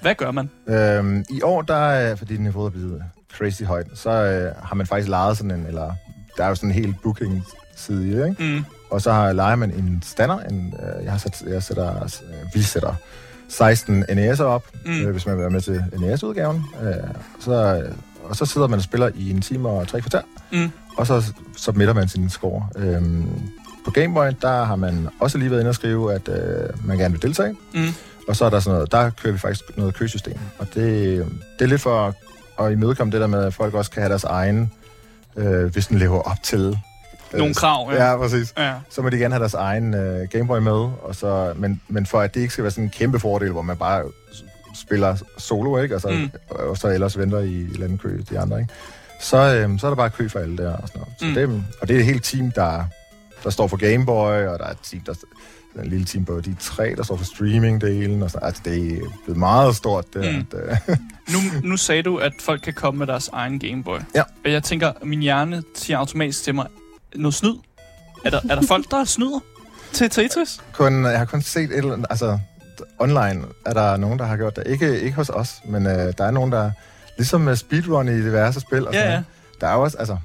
[0.00, 0.50] Hvad gør man?
[0.66, 3.02] Øhm, I år, der er, fordi niveauet er blevet
[3.38, 5.92] crazy højt, så øh, har man faktisk lejet sådan en, eller
[6.36, 6.94] der er jo sådan en hel
[7.76, 8.56] booking-side i det, ikke?
[8.56, 8.64] Mm.
[8.90, 12.54] Og så har lejer man en stander, en, øh, jeg, har sat, jeg sætter, øh,
[12.54, 12.94] vi sætter
[13.48, 15.00] 16 NES'er op, Mm.
[15.00, 16.64] øh, hvis man vil være med til NES-udgaven.
[16.82, 16.92] Øh,
[17.40, 17.52] så,
[17.82, 17.92] øh,
[18.24, 20.70] og så sidder man og spiller i en time og tre kvarter, Mm.
[20.96, 22.66] og så submitter man sin score.
[22.76, 23.28] Øhm,
[23.84, 27.12] på Gameboy, der har man også lige været inde og skrive, at øh, man gerne
[27.12, 27.56] vil deltage.
[27.74, 27.86] Mm.
[28.28, 30.38] Og så er der sådan noget, der kører vi faktisk noget køsystem.
[30.58, 31.26] Og det,
[31.58, 32.14] det er lidt for
[32.60, 34.70] at imødekomme det der med, at folk også kan have deres egen,
[35.36, 36.78] øh, hvis den lever op til...
[37.32, 38.10] øh, Nogle krav, ja.
[38.10, 38.54] Ja, præcis.
[38.58, 38.74] ja.
[38.90, 42.20] Så må de gerne have deres egen øh, Gameboy med, og så, men, men for
[42.20, 44.02] at det ikke skal være sådan en kæmpe fordel, hvor man bare
[44.74, 45.94] spiller solo, ikke?
[45.94, 46.14] Og så, Mm.
[46.16, 46.30] mm.
[46.48, 48.72] og så ellers venter i et eller andet kø, de andre, ikke?
[49.20, 51.14] Så, øh, så er der bare kø for alle der og sådan noget.
[51.18, 51.34] Så Mm.
[51.56, 52.84] det, og det er et helt team, der,
[53.44, 55.14] der står for Gameboy, og der er et team, der
[55.76, 58.92] er en lille team på de tre, der står for streaming-delen, og så, altså det
[58.92, 60.38] er blevet meget stort, det, Mm.
[60.38, 60.46] mm.
[60.70, 60.96] at, øh,
[61.32, 63.98] Nu, nu sagde du, at folk kan komme med deres egen Gameboy.
[64.14, 64.22] Ja.
[64.44, 66.66] Og jeg tænker, min hjerne siger automatisk til mig,
[67.18, 67.54] noget snyd.
[68.24, 69.40] Er der, er der folk, der snyder
[69.92, 70.60] til Tetris?
[70.72, 72.38] kun, jeg har kun set et eller andet, altså
[72.98, 74.66] online er der nogen, der har gjort det.
[74.66, 76.70] Ikke, ikke hos os, men øh, der er nogen, der,
[77.16, 79.22] ligesom med speedrun i diverse spil og Ja, sådan ja.
[79.60, 80.16] der er også, altså,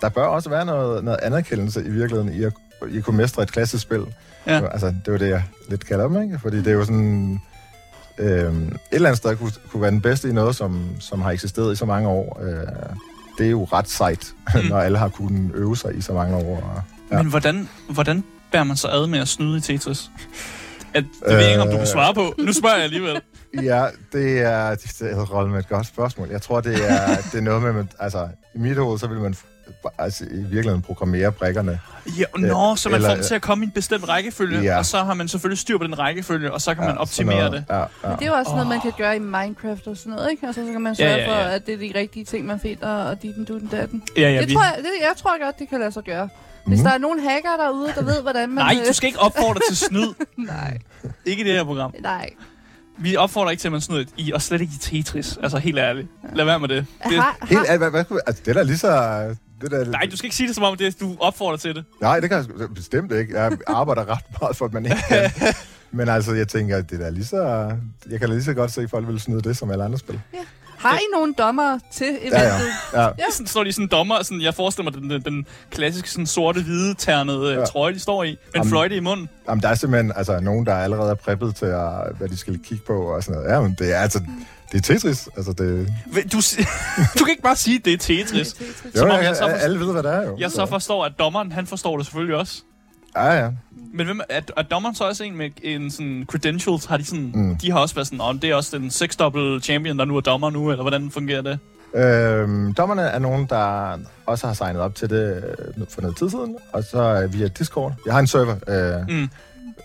[0.00, 2.52] der bør også være noget, noget anerkendelse i virkeligheden i at,
[2.88, 4.06] i at kunne mestre et klassisk spil.
[4.46, 4.66] Ja.
[4.72, 6.38] Altså, det var det, jeg lidt kalder dem, ikke?
[6.38, 7.40] Fordi det er jo sådan...
[8.18, 11.30] Øhm, et eller andet sted kunne, kunne være den bedste i noget, som, som har
[11.30, 12.40] eksisteret i så mange år.
[12.42, 12.66] Øh,
[13.38, 14.60] det er jo ret sejt, Mm.
[14.68, 16.84] når alle har kunnet øve sig i så mange år.
[17.10, 17.16] Ja.
[17.16, 20.10] Men hvordan, hvordan bærer man så ad med at snyde i Tetris?
[20.94, 21.86] At, det ved jeg ikke, om du kan Øh.
[21.86, 22.34] svare på.
[22.38, 23.20] Nu spørger jeg alligevel.
[23.62, 26.28] Ja, det er, det er med et godt spørgsmål.
[26.30, 29.18] Jeg tror, det er, det er noget med, man- altså, i mit hoved, så vil
[29.18, 29.34] man
[29.98, 31.80] altså, i virkeligheden programmere brikkerne.
[32.18, 34.78] Ja, nå, så man Eller- får dem til at komme i en bestemt rækkefølge, Ja.
[34.78, 37.36] og så har man selvfølgelig styr på den rækkefølge, og så kan man Ja, optimere
[37.40, 37.64] sådan det.
[37.68, 37.80] noget.
[38.02, 38.08] Ja, ja.
[38.10, 40.46] Men det er jo også noget, man kan gøre i Minecraft og sådan noget, ikke?
[40.46, 41.54] Altså, så kan man sørge Ja, ja, for, ja.
[41.54, 44.02] at det er de rigtige ting, man finder, og dit den, du den, datten.
[44.16, 44.54] Ja, ja, det vi...
[44.54, 46.28] tror jeg, det, jeg tror godt, det kan lade sig gøre.
[46.66, 46.84] Hvis Mhm.
[46.86, 48.64] der er nogen hacker derude, der ved, hvordan man...
[48.64, 50.08] Nej, øh, du skal ikke opfordre til snyd.
[50.36, 50.78] Nej,
[51.24, 51.94] Ikke i det her program.
[52.00, 52.30] nej.
[52.98, 55.38] Vi opfordrer ikke til, at man snyder i, og slet ikke i Tetris.
[55.42, 56.08] Altså, helt ærligt.
[56.34, 56.86] Lad være med det.
[57.08, 58.88] det Har, Helt, hvad, hvad, altså, det er da lige så...
[59.62, 61.74] Det der, nej, du skal ikke sige det, som om det, er- du opfordrer til
[61.74, 61.84] det.
[62.00, 63.40] Nej, det kan jeg bestemt ikke.
[63.40, 65.30] Jeg arbejder ret meget for, at man ikke kan.
[65.94, 67.42] Men altså, jeg tænker, at det er lige så...
[68.10, 69.98] Jeg kan da lige så godt se, at folk vil snyde det som alle andre
[69.98, 70.20] spil.
[70.82, 72.32] Har I nogle dommer til eventet?
[72.32, 72.42] Ja,
[72.92, 73.02] ja.
[73.02, 73.08] ja.
[73.18, 73.24] Ja.
[73.32, 76.94] Sådan står de sådan dommer, sådan, jeg forestiller mig den, den, den klassiske sådan sorte-hvide
[76.94, 77.58] ternede ja.
[77.58, 77.64] Ja.
[77.64, 79.28] trøje, de står i, med en fløjte i munden.
[79.48, 82.58] Jamen, der er simpelthen altså, nogen, der allerede er preppet til, at, hvad de skal
[82.64, 83.54] kigge på og sådan noget.
[83.54, 84.20] Ja, men det er altså...
[84.72, 85.28] Det er Tetris.
[85.36, 85.88] Altså, det,
[86.32, 86.40] Du,
[87.18, 88.52] du kan ikke bare sige, at det er Tetris.
[88.52, 88.96] Tetris.
[88.96, 90.36] jo, jeg, jeg så jeg, forstår- alle ved, hvad det er jo.
[90.38, 92.62] Jeg så forstår, at dommeren, han forstår det selvfølgelig også.
[93.16, 93.50] Ja, ja.
[93.94, 96.84] Men hvem, er, er dommeren så også en med en sådan credentials?
[96.84, 97.56] Har de sådan, mm.
[97.56, 100.20] De har også været sådan, om det er også den sexdouble champion, der nu er
[100.20, 101.58] dommer nu, eller hvordan fungerer det?
[101.94, 105.36] Øhm, dommerne er nogen, der også har signet op til det
[105.78, 107.94] øh, for noget tid siden, og så via Discord.
[108.06, 109.28] Jeg har en server, øh, Mm.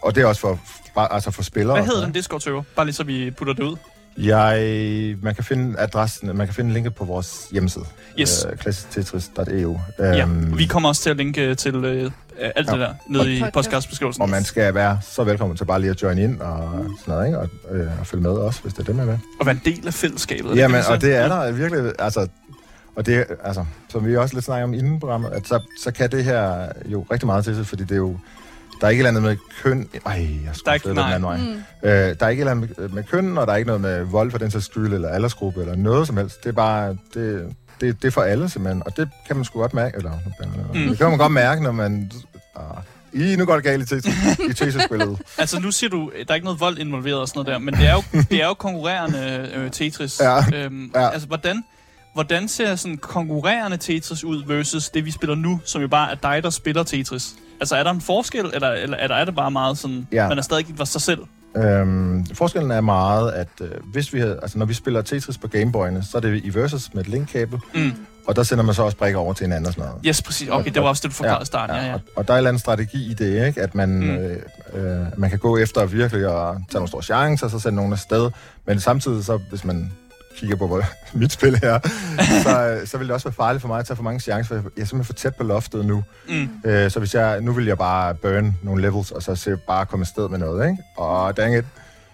[0.03, 0.59] og det er også for,
[0.95, 1.75] bare, altså for spillere.
[1.77, 2.63] Hvad hedder den Discord-server?
[2.75, 3.75] Bare lige så vi putter det ud.
[4.17, 7.85] Jeg, man kan finde adressen, man kan finde linket på vores hjemmeside.
[8.19, 8.45] Yes.
[8.51, 9.79] Øh, klassistetris.eu.
[9.99, 12.11] Ja, Øhm, vi kommer også til at linke til øh,
[12.55, 12.79] alt det Ja.
[12.79, 13.53] der nede i Podcast.
[13.53, 14.21] podcastbeskrivelsen.
[14.21, 17.25] og man skal være så velkommen til bare lige at join ind og sådan noget,
[17.27, 17.39] ikke?
[17.39, 19.19] Og, øh, og følge med også, hvis det er det, man vil.
[19.39, 20.55] Og være en del af fællesskabet.
[20.55, 22.27] Jamen, og det er der virkelig, altså,
[22.95, 26.11] og det, altså, som vi også lidt snakker om inden programmet, at så, så kan
[26.11, 28.17] det her jo rigtig meget til sig, fordi det er jo,
[28.81, 30.89] der er ikke et eller andet med køn, ej, jeg Der er skulle ikke- flytte
[30.89, 31.15] den nej.
[31.15, 31.37] anden vej.
[31.37, 31.89] Mm.
[31.89, 33.81] Øh, der er ikke et eller andet med, med køn, og der er ikke noget
[33.81, 36.43] med vold for den sags skyld, eller aldersgruppe, eller noget som helst.
[36.43, 39.59] Det er bare, det, det, det er for alle simpelthen, og det kan man sgu
[39.59, 40.11] godt mærke, eller
[40.73, 40.89] mm.
[40.89, 42.11] det kan man godt mærke, når man,
[42.55, 42.63] ah,
[43.13, 45.19] I, nu går det galt i Tetris- i Tetris-spillet.
[45.37, 47.73] Altså, nu siger du, der er ikke noget vold involveret og sådan noget der, men
[47.73, 50.19] det er jo, det er jo konkurrerende øh, Tetris.
[50.19, 50.39] Ja.
[50.65, 51.09] Øhm, Ja.
[51.09, 51.63] Altså, hvordan,
[52.13, 56.15] hvordan ser sådan konkurrerende Tetris ud versus det, vi spiller nu, som jo bare er
[56.15, 57.33] dig, der spiller Tetris?
[57.59, 60.27] Altså, er der en forskel, eller, eller, eller er det bare meget sådan, Ja.
[60.27, 61.19] man er stadig ikke var sig selv?
[61.57, 65.47] Øhm, forskellen er meget, at øh, hvis vi havde, altså når vi spiller Tetris på
[65.55, 67.91] Gameboy'ene, så er det i Versus med et linkkabel, Mm.
[68.27, 70.01] og der sender man så også brikker over til hinanden og sådan noget.
[70.07, 70.49] Yes, præcis.
[70.49, 71.75] Okay, det var også det, du forklarede i starten.
[71.75, 71.93] Ja, ja.
[71.93, 73.61] Og, og der er en eller anden strategi i det, ikke?
[73.61, 74.09] at man, mm.
[74.09, 74.37] øh,
[74.73, 77.93] øh, man kan gå efter virkelig at tage nogle store chancer, og så sende nogen
[77.93, 78.31] afsted,
[78.65, 79.91] men samtidig så, hvis man
[80.37, 80.83] kigger på hvor,
[81.19, 81.79] mit spil her,
[82.43, 84.61] så, øh, så vil det også være farligt for mig at tage for mange chancer,
[84.61, 86.03] for jeg er simpelthen for tæt på loftet nu.
[86.29, 86.49] Mm.
[86.65, 89.85] Øh, så hvis jeg, nu vil jeg bare burn nogle levels, og så se bare
[89.85, 90.83] komme afsted med noget, ikke?
[90.97, 91.65] Og dang it.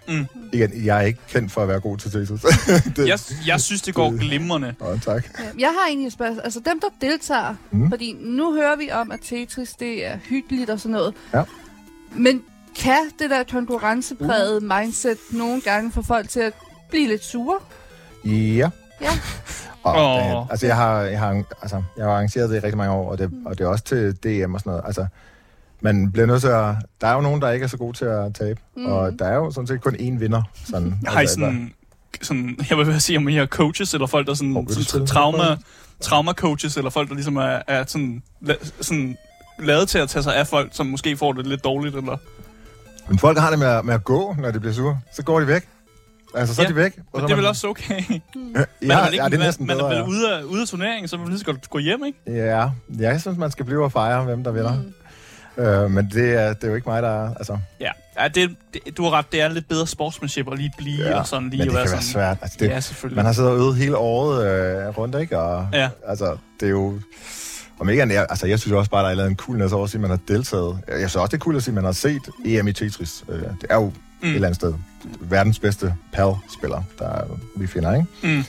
[0.07, 0.25] Mm.
[0.53, 2.41] Igen, jeg er ikke kendt for at være god til Tetris.
[2.95, 4.73] det, Jeg, jeg synes, det går glimrende.
[4.81, 5.25] Åh, tak.
[5.39, 6.41] Ja, Jeg har egentlig et spørgsmål.
[6.43, 7.79] Altså dem, der deltager, Mm.
[7.79, 7.89] mm.
[7.89, 11.13] fordi nu hører vi om, at Tetris, det er hyggeligt og sådan noget.
[11.33, 11.43] Ja.
[12.12, 12.41] Men
[12.79, 16.53] kan det der konkurrenceprægede mindset nogle gange få folk til at
[16.89, 17.57] blive lidt sure?
[18.25, 18.69] Ja.
[19.01, 19.09] Ja.
[19.83, 20.36] Og, Åh.
[20.41, 20.47] oh.
[20.51, 23.17] altså, jeg har, jeg, har, altså, jeg har arrangeret det i rigtig mange år, og
[23.17, 24.81] det, og det er også til DM og sådan noget.
[24.86, 25.05] Altså,
[25.81, 26.75] man bliver nødt til at...
[27.01, 28.86] Der er jo nogen, der ikke er så gode til at tabe, mm.
[28.86, 30.41] og der er jo sådan set kun én vinder.
[30.65, 31.73] Sådan, Har I altså, sådan,
[32.21, 35.43] sådan, jeg vil sige, om I har coaches, eller folk, der sådan, du sådan trauma,
[36.01, 39.17] trauma-coaches, eller folk, der ligesom er, er sådan, la- sådan
[39.59, 42.17] lavet til at tage sig af folk, som måske får det lidt dårligt, eller...
[43.07, 44.99] Men folk har det med, at- med at gå, når de bliver sure.
[45.13, 45.67] Så går de væk.
[46.35, 46.97] Altså, så Ja, er de væk.
[46.97, 48.01] og Men så det er vel man- også okay.
[48.09, 48.19] Ja,
[48.81, 50.03] Men er ja, man, ikke, ja, det er man, næsten man er bedre, vel ja.
[50.07, 52.19] ude af, ude af turneringen, så man lige så godt gå hjem, ikke?
[52.27, 52.69] Ja,
[52.99, 54.73] jeg synes, man skal blive og fejre, hvem der vinder.
[55.57, 55.63] Mm.
[55.63, 57.35] Øh, men det er, det er jo ikke mig, der er...
[57.35, 57.91] Altså, Ja,
[58.21, 61.19] ja det, det, du har ret, det er lidt bedre sportsmanship at lige blive ja,
[61.19, 62.03] og sådan lige men det kan være være sådan.
[62.03, 62.37] svært.
[62.41, 63.15] Altså, det, Ja, selvfølgelig.
[63.15, 64.45] Man har siddet og øvet hele året
[64.87, 65.39] øh, rundt, ikke?
[65.39, 65.89] Og, Ja.
[66.07, 66.99] Altså, det er jo...
[67.79, 69.97] Om ikke andet, altså, jeg synes også bare, der er lavet en over at sige,
[69.99, 70.79] at man har deltaget.
[70.87, 73.23] Jeg synes også, det er cool at sige, at man har set EM i Tetris.
[73.29, 73.91] Øh, det er jo
[74.23, 74.29] mm.
[74.29, 74.73] et eller andet sted
[75.21, 77.21] verdens bedste PAL-spiller, der
[77.55, 78.07] vi finder, ikke?
[78.23, 78.45] Mm.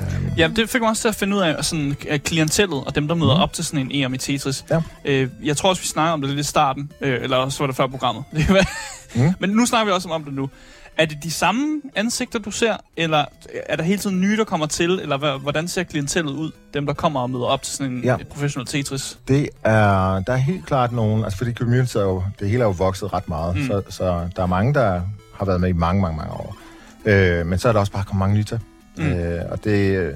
[0.00, 2.94] Øhm, Ja, det fik man også til at finde ud af, sådan, at klientellet og
[2.94, 3.42] dem, der møder mm.
[3.42, 4.64] op til sådan en EM i Tetris.
[4.70, 4.80] Ja.
[5.04, 7.66] Øh, jeg tror også, vi snakker om det lidt i starten, øh, eller så var
[7.66, 8.24] det før programmet.
[9.14, 9.32] Mm.
[9.38, 10.50] Men nu snakker vi også om det nu.
[10.98, 13.24] Er det de samme ansigter, du ser, eller
[13.66, 16.92] er der hele tiden nye, der kommer til, eller hvordan ser klientellet ud, dem, der
[16.92, 18.16] kommer og møder op til sådan en Ja.
[18.30, 19.18] professionel Tetris?
[19.28, 22.66] Det er, der er helt klart nogen, altså fordi community er jo, det hele er
[22.66, 23.66] jo vokset ret meget, mm.
[23.66, 25.00] så, så der er mange, der
[25.38, 26.56] har været med i mange, mange, mange år.
[27.04, 28.60] Øh, men så er der også bare kommet mange nye til.
[28.96, 29.12] Mm.
[29.12, 30.10] Øh, og det er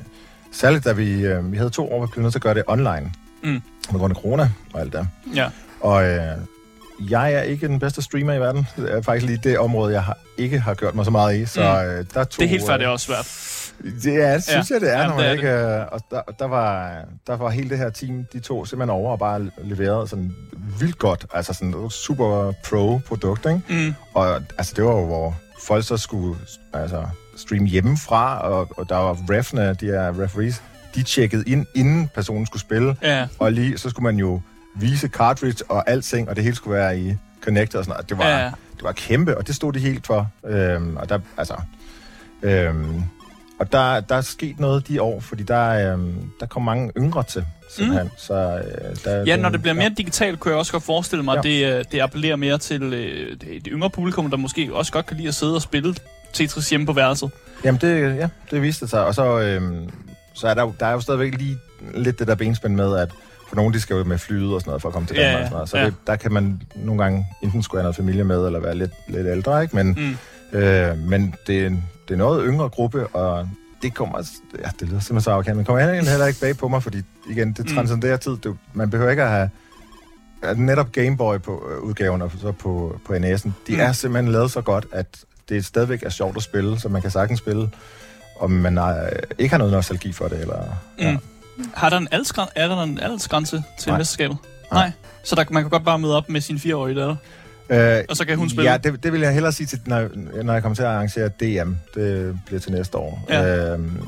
[0.53, 2.55] særligt, da vi, øh, vi havde to år, hvor vi blev nødt til at gøre
[2.55, 3.13] det online.
[3.45, 3.63] Mm.
[3.91, 5.09] På grund af corona og alt det.
[5.35, 5.49] Ja.
[5.81, 6.21] Og øh,
[7.11, 8.67] jeg er ikke den bedste streamer i verden.
[8.77, 11.47] Det er faktisk lige det område, jeg har, ikke har gjort mig så meget i.
[11.47, 11.67] Så Mm.
[11.91, 13.27] øh, der tog, Det er helt fair, øh, det er også svært.
[14.03, 14.53] Det er, synes Ja.
[14.55, 14.63] ja.
[14.71, 15.81] jeg, det er, Jamen, når det man er ikke...
[15.81, 19.13] Øh, og der, der, var, der var hele det her team, de to simpelthen over
[19.13, 20.33] og bare leverede sådan
[20.81, 21.27] vildt godt.
[21.35, 23.61] Altså sådan et super pro-produkt, ikke?
[23.87, 23.95] Mm.
[24.15, 26.39] Og altså, det var jo, hvor folk så skulle
[26.75, 30.63] altså, streame hjemmefra, og, og der var refne, de her referees,
[30.95, 33.27] de tjekkede ind, inden personen skulle spille, Ja.
[33.39, 34.41] og lige, så skulle man jo
[34.77, 38.09] vise cartridge og alting, og det hele skulle være i connector og sådan noget.
[38.11, 38.45] Det var, Ja.
[38.77, 40.31] det var kæmpe, og det stod de helt for.
[40.47, 41.55] Øhm, og der, altså,
[42.43, 43.03] øhm,
[43.63, 47.23] og der, der er sket noget de år, fordi der, øhm, der kom mange yngre
[47.23, 48.07] til, simpelthen.
[48.07, 48.13] Mm.
[48.17, 51.33] Så, øh, der, Ja, når det bliver mere digitalt, kunne jeg også godt forestille mig,
[51.35, 51.39] Ja.
[51.39, 54.93] at det, øh, det appellerer mere til øh, det, det yngre publikum, der måske også
[54.93, 55.95] godt kan lide at sidde og spille
[56.33, 57.31] Tetris hjemme på værelset.
[57.65, 59.05] Jamen, det, ja, det viste sig.
[59.07, 59.91] Og så, øhm,
[60.35, 61.59] så er der, der er jo stadigvæk lige
[61.95, 63.09] lidt det der benspænd med, at
[63.49, 65.23] for nogle, de skal jo med flyet og sådan noget, for at komme til Ja,
[65.23, 65.69] Danmark ja, og sådan noget.
[65.69, 65.85] Så ja.
[65.85, 68.91] det, der kan man nogle gange enten skulle have noget familie med, eller være lidt,
[69.09, 69.77] lidt ældre, ikke?
[69.77, 70.17] Men,
[70.53, 70.59] Mm.
[70.59, 73.49] øh, men det, det er noget yngre gruppe, og
[73.83, 74.19] det kommer...
[74.59, 77.03] Ja, det lyder simpelthen så arrogant, men kommer heller, heller ikke bag på mig, fordi
[77.31, 77.75] igen, det Mm.
[77.75, 78.37] transcenderer tid.
[78.37, 79.51] Det, man behøver ikke at have
[80.57, 83.81] netop Gameboy på øh, udgaven og så på, på NS'en, de Mm.
[83.81, 85.07] er simpelthen lavet så godt, at
[85.49, 87.71] det stadigvæk er sjovt at spille, så man kan sagtens spille,
[88.37, 88.85] og man øh,
[89.39, 90.41] ikke har noget nostalgi for det.
[90.41, 90.63] Eller,
[90.99, 91.19] Mm.
[91.75, 93.99] Har der en aldersgrænse, er der en aldersgrænse til Nej.
[93.99, 94.37] mesterskabet?
[94.73, 94.81] Nej.
[94.87, 94.93] Nej.
[95.25, 97.17] Så der, man kan godt bare møde op med sin fireårige datter?
[97.73, 98.71] Øh, Og så kan hun spille?
[98.71, 100.09] Ja, det, det vil jeg hellere sige, til, når,
[100.43, 101.73] når jeg kommer til at arrangere DM.
[101.95, 103.25] Det bliver til næste år.
[103.29, 103.73] Ja.
[103.73, 103.99] Øhm,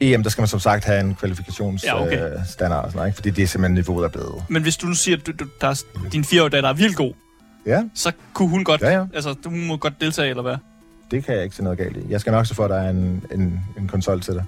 [0.00, 2.34] EM, der skal man som sagt have en kvalifikationsstandard, Ja, okay.
[2.38, 3.16] øh, standard og sådan noget, ikke?
[3.16, 4.42] fordi det er simpelthen niveauet er blevet.
[4.48, 6.96] Men hvis du nu siger, at du, du, der er, din fireårige datter er vildt
[6.96, 7.12] god,
[7.66, 9.04] Ja, så kunne hun godt, Ja, ja.
[9.14, 10.56] altså hun må godt deltage, eller hvad?
[11.10, 12.00] det kan jeg ikke se noget galt i.
[12.08, 14.44] Jeg skal nok så for, at der er en, en, en konsol til det.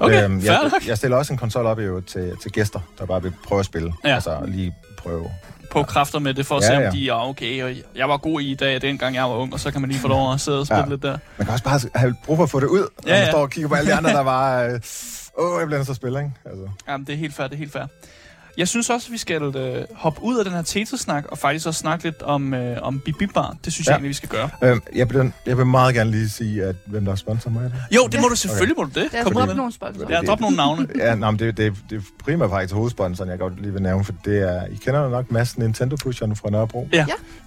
[0.00, 3.22] Okay, Øhm, jeg, jeg stiller også en konsol op jo til, til gæster, der bare
[3.22, 3.92] vil prøve at spille.
[4.04, 4.14] Ja.
[4.14, 5.26] Altså lige prøve.
[5.70, 6.90] På kræfter med det, for at Ja, se, om ja.
[6.90, 7.62] de er okay.
[7.64, 10.00] Og jeg var god i dag, dengang jeg var ung, og så kan man lige
[10.00, 10.88] få lov at sidde og spille Ja.
[10.88, 11.18] lidt der.
[11.38, 13.30] Man kan også bare have brug for at få det ud, når Ja, man ja.
[13.30, 14.66] står og kigger på alle de andre, der bare...
[14.72, 14.80] Øh,
[15.38, 16.32] Åh, jeg bliver nødt til at spille, ikke?
[16.44, 16.68] Altså.
[16.88, 17.84] Jamen, det er helt fair, det er helt fair.
[18.58, 21.66] Jeg synes også, at vi skal øh, hoppe ud af den her Tetris-snak, og faktisk
[21.66, 23.56] også snakke lidt om, øh, om Bip Bip Bar.
[23.64, 23.90] Det synes ja.
[23.92, 24.50] Jeg egentlig, vi skal gøre.
[24.62, 27.72] Øhm, jeg, vil, jeg vil meget gerne lige sige, at hvem der er sponsor mig.
[27.96, 28.20] Jo, det Ja.
[28.20, 29.12] må du selvfølgelig, må du det.
[29.12, 29.54] Der er Kom ud drop med.
[29.54, 30.10] nogle sponsorer.
[30.14, 30.86] Ja, drop nogle navne.
[30.98, 34.04] Ja, nå, men det, det, det er primært faktisk hovedsponsoren, jeg godt lige vil nævne,
[34.04, 36.88] for det er, I kender jo nok Mads Nintendo-pusheren fra Nørrebro.
[36.92, 37.06] Ja.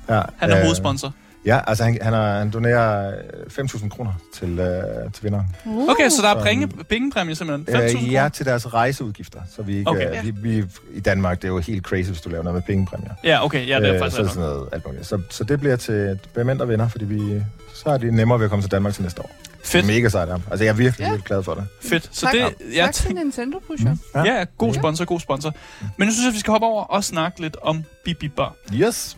[0.10, 1.14] ja Han er øh, hovedsponsor.
[1.46, 3.14] Ja, altså han, han, er, han donerer
[3.58, 5.46] øh, 5.000 kroner til, øh, til vinderen.
[5.66, 5.90] Uh.
[5.90, 7.76] Okay, så der er penge, pengepræmie simpelthen.
[7.76, 9.40] 5.000 Øh, ja, til deres rejseudgifter.
[9.56, 10.10] Så vi, ikke, Okay.
[10.10, 10.24] okay.
[10.24, 13.12] vi, vi, i Danmark, det er jo helt crazy, hvis du laver noget med pengepræmier.
[13.24, 15.06] Ja, okay, ja, det er Øh, faktisk så, sådan noget, alt muligt.
[15.06, 17.42] Så, så det bliver til hvem der vinder, fordi vi,
[17.74, 19.32] så er det nemmere ved at komme til Danmark til næste år.
[19.64, 20.30] Fedt, Mega sejt.
[20.30, 20.34] ja.
[20.52, 21.10] Altså, jeg er virkelig, Ja.
[21.10, 21.68] virkelig glad for det.
[21.82, 22.10] fedt.
[22.12, 23.96] Så tak, det, jeg tak til Nintendo Pusher.
[24.16, 24.24] Ja.
[24.24, 24.80] ja, god Ja.
[24.80, 25.54] sponsor, god sponsor.
[25.98, 28.54] Men nu synes jeg, vi skal hoppe over og snakke lidt om Bip Bip Bar.
[28.74, 29.18] Yes.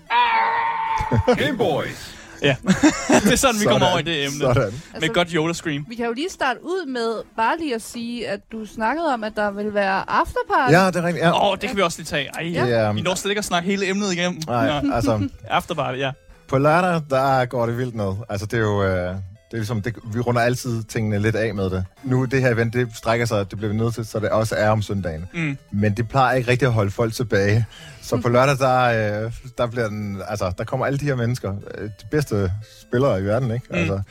[1.38, 2.10] Game Boys.
[2.42, 2.56] Ja,
[3.24, 3.92] det er sådan, vi kommer Sådan.
[3.92, 4.40] over i det emne.
[4.40, 4.56] Sådan.
[4.72, 5.86] Med Altså, godt Yoda-scream.
[5.90, 9.24] vi kan jo lige starte ud med bare lige at sige, at du snakkede om,
[9.24, 10.74] at der vil være afterparty.
[10.74, 11.26] Ja, det er rigtigt.
[11.26, 11.32] Ja.
[11.32, 12.30] Åh, oh, det kan vi også lige tage.
[12.36, 12.66] Ej, Ja.
[12.66, 12.92] Ja.
[12.92, 14.42] vi når slet ikke at snakke hele emnet igennem.
[14.48, 16.12] Nej, altså, Afterparty, ja.
[16.48, 18.14] på lørdag, der går det vildt ned.
[18.30, 18.84] Altså, det er jo...
[18.84, 19.16] Øh,
[19.54, 21.86] det er ligesom, det, vi runder altid tingene lidt af med det.
[22.04, 24.56] Nu, det her event, det strækker sig, det bliver vi nødt til, så det også
[24.56, 25.26] er om søndagen.
[25.34, 25.58] Mm.
[25.72, 27.66] Men det plejer ikke rigtig at holde folk tilbage.
[28.02, 31.56] Så på lørdag, der, øh, der bliver den, altså, der kommer alle de her mennesker,
[31.78, 33.66] øh, de bedste spillere i verden, ikke?
[33.70, 33.76] Mm.
[33.76, 34.02] Altså,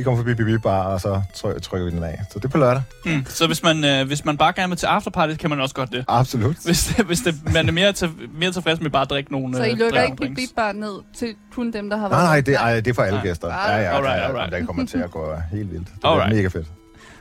[0.00, 2.20] de kommer forbi BB Bar, og så try- trykker vi den af.
[2.32, 2.82] Så det er på lørdag.
[3.06, 3.24] Mm.
[3.28, 5.92] Så hvis man, øh, hvis man bare gerne vil til afterparty, kan man også godt
[5.92, 6.04] det.
[6.08, 6.56] Absolut.
[6.64, 9.56] Hvis, det, hvis det, man er mere, til, mere tilfreds med bare at drikke nogle
[9.56, 10.16] Så I øh, lukker ikke.
[10.34, 12.94] Bip Bar ned til kun dem, der har Nej, været nej, det, ej, det er
[12.94, 13.26] for alle Nej.
[13.26, 13.48] gæster.
[13.48, 14.52] Ja, ja, alright, ja, alright.
[14.52, 15.86] Den kommer til at gå helt vildt.
[15.88, 16.66] Det bliver mega fedt.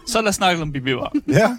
[0.07, 1.07] Så lad os snakke om bibiver.
[1.27, 1.57] Ja.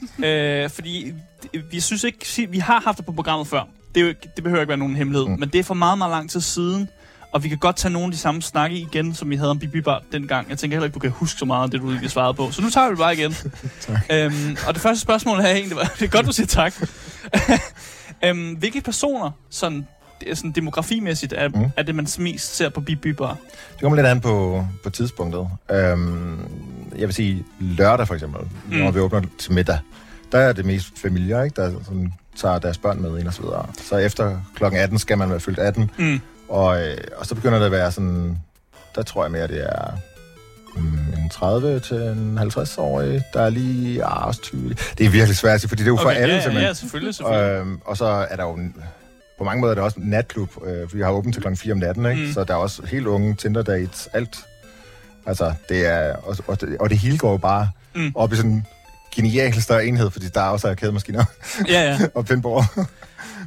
[0.65, 1.13] øh, fordi
[1.53, 3.63] det- vi synes ikke, vi har haft det på programmet før.
[3.95, 5.27] Det, er jo, det behøver ikke være nogen hemmelighed.
[5.27, 5.33] Mm.
[5.35, 5.41] Mm.
[5.41, 6.89] Men det er for meget, meget lang tid siden.
[7.33, 9.59] Og vi kan godt tage nogle af de samme snakke igen, som vi havde om
[9.59, 10.51] Bibibar dengang.
[10.51, 12.51] Jeg tænker heller ikke, du kan huske så meget af det, du lige svarede på.
[12.51, 13.35] Så nu tager vi det bare igen.
[14.13, 16.75] øhm, og det første spørgsmål her er egentlig, var- det er godt, du siger tak.
[18.25, 19.87] øhm, hvilke personer, sådan,
[20.35, 21.65] sådan demografimæssigt, er, mm.
[21.77, 23.37] Er det, man mest ser på Bibibar?
[23.73, 25.49] Det kommer lidt an på, på tidspunktet.
[25.71, 26.39] Øhm,
[26.99, 28.41] jeg vil sige lørdag for eksempel,
[28.71, 28.77] mm.
[28.77, 29.79] når vi åbner til middag.
[30.33, 31.63] Der er det mest familier, ikke?
[31.63, 33.67] der sådan, tager deres børn med ind og så videre.
[33.79, 36.21] Så efter klokken 18 skal man være fyldt 18, Mm.
[36.51, 38.39] Og, øh, og så begynder det at være sådan,
[38.95, 39.93] der tror jeg mere, det er
[40.77, 44.75] mm, en 30 til en 50 årig der er lige ah, også 20.
[44.99, 46.67] Det er virkelig svært, fordi det er jo for Okay, alle ja, ja, simpelthen.
[46.69, 47.61] ja, selvfølgelig, selvfølgelig.
[47.61, 48.59] Øhm, og så er der jo
[49.39, 51.73] på mange måder er det også en natklub, øh, vi har åbent til klokken 4
[51.73, 52.27] om natten, ikke?
[52.27, 52.33] Mm.
[52.33, 54.37] Så der er også helt unge Tinder dates, alt.
[55.27, 58.13] Altså, det er, og, og, det, og det hele går jo bare Mm.
[58.15, 58.67] op i sådan en
[59.15, 61.25] genial større enhed, fordi der er også arcade-maskiner
[61.69, 61.99] Ja, ja.
[62.15, 62.65] og pinball.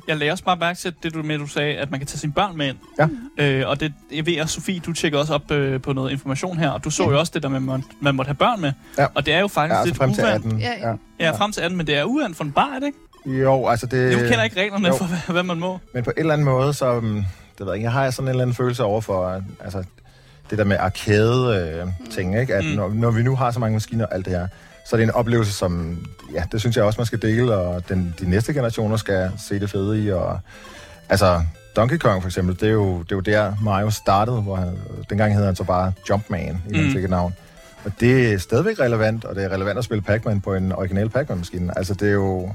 [0.07, 2.19] Jeg lagde også bare mærke til det, du med, du sagde, at man kan tage
[2.19, 2.77] sine børn med ind.
[2.99, 3.07] Ja.
[3.45, 6.57] Øh, og det, jeg ved, at Sofie, du tjekker også op øh, på noget information
[6.57, 8.61] her, og du så jo også det der med, at man, man måtte have børn
[8.61, 8.71] med.
[8.97, 9.05] Ja.
[9.15, 10.45] Og det er jo faktisk Ja, altså lidt frem til uvant.
[10.45, 10.59] 18.
[10.59, 10.93] Ja, ja.
[11.19, 13.39] Ja, frem til 18, men det er uvandt for en bar, er det ikke?
[13.43, 14.11] Jo, altså det...
[14.11, 14.95] Jeg kender ikke reglerne jo.
[14.95, 15.79] for, hvad, hvad man må.
[15.93, 16.97] Men på en eller anden måde, så...
[16.97, 17.25] um,
[17.57, 19.41] Det ved jeg ikke, jeg har sådan en eller anden følelse over for...
[19.63, 19.83] Altså,
[20.49, 22.55] det der med arcade-ting, ikke?
[22.55, 22.69] At Mm.
[22.69, 22.75] mm.
[22.75, 24.47] når, når vi nu har så mange maskiner og alt det her,
[24.85, 26.05] så er det en oplevelse, som...
[26.33, 29.59] Ja, det synes jeg også, man skal dele, og den, de næste generationer skal se
[29.59, 30.39] det fede i, og...
[31.09, 31.41] Altså,
[31.75, 34.77] Donkey Kong for eksempel, det er jo, det er jo der Mario startede, hvor han,
[35.09, 36.77] dengang hed han så bare Jumpman, inden Mm.
[36.83, 37.33] han fik et navn.
[37.85, 41.09] Og det er stadigvæk relevant, og det er relevant at spille Pac-Man på en original
[41.09, 41.77] Pac-Man-maskine.
[41.77, 42.49] Altså, det er jo...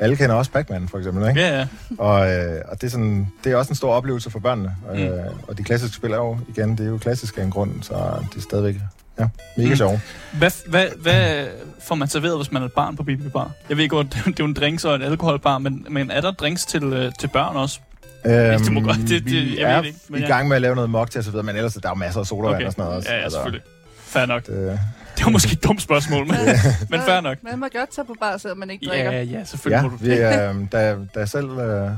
[0.00, 1.40] Alle kender også Pac-Man, for eksempel, ikke?
[1.40, 1.66] Ja, ja.
[1.98, 4.74] Og, øh, og det, er sådan, det er også en stor oplevelse for børnene.
[4.92, 4.98] Mm.
[4.98, 5.04] Mm.
[5.04, 7.82] Øh, og de klassiske spil er jo, igen, det er jo klassisk af en grund,
[7.82, 7.94] så
[8.30, 8.74] det er stadigvæk
[9.20, 9.70] ja, mega Mm.
[9.70, 9.76] mm.
[9.76, 10.00] sjovt.
[10.32, 11.46] Hvad, hvad, hvad
[11.80, 13.50] får man serveret, hvis man er et barn på BB Bar?
[13.68, 16.30] Jeg ved godt, det er jo en drinks og en alkoholbar, men, men er der
[16.30, 17.80] drinks til, øh, til børn også?
[18.26, 20.28] Øhm, det må godt- det- det- vi jeg ved er ikke, men i ja.
[20.28, 22.20] gang med at lave noget mocktail og så videre, men ellers der er jo masser
[22.20, 22.66] af sodavand Okay.
[22.66, 23.10] og sådan noget også.
[23.12, 23.62] Ja, ja, selvfølgelig.
[23.98, 24.46] Fair nok.
[24.46, 24.78] Det,
[25.16, 26.36] Det var måske et dumt spørgsmål, men,
[26.90, 27.38] men fair nok.
[27.42, 29.10] Man må godt tage på bar, selvom man ikke drikker.
[29.12, 31.90] Ja, ja, selvfølgelig ja, må du vi, øh, da, da jeg selv øh,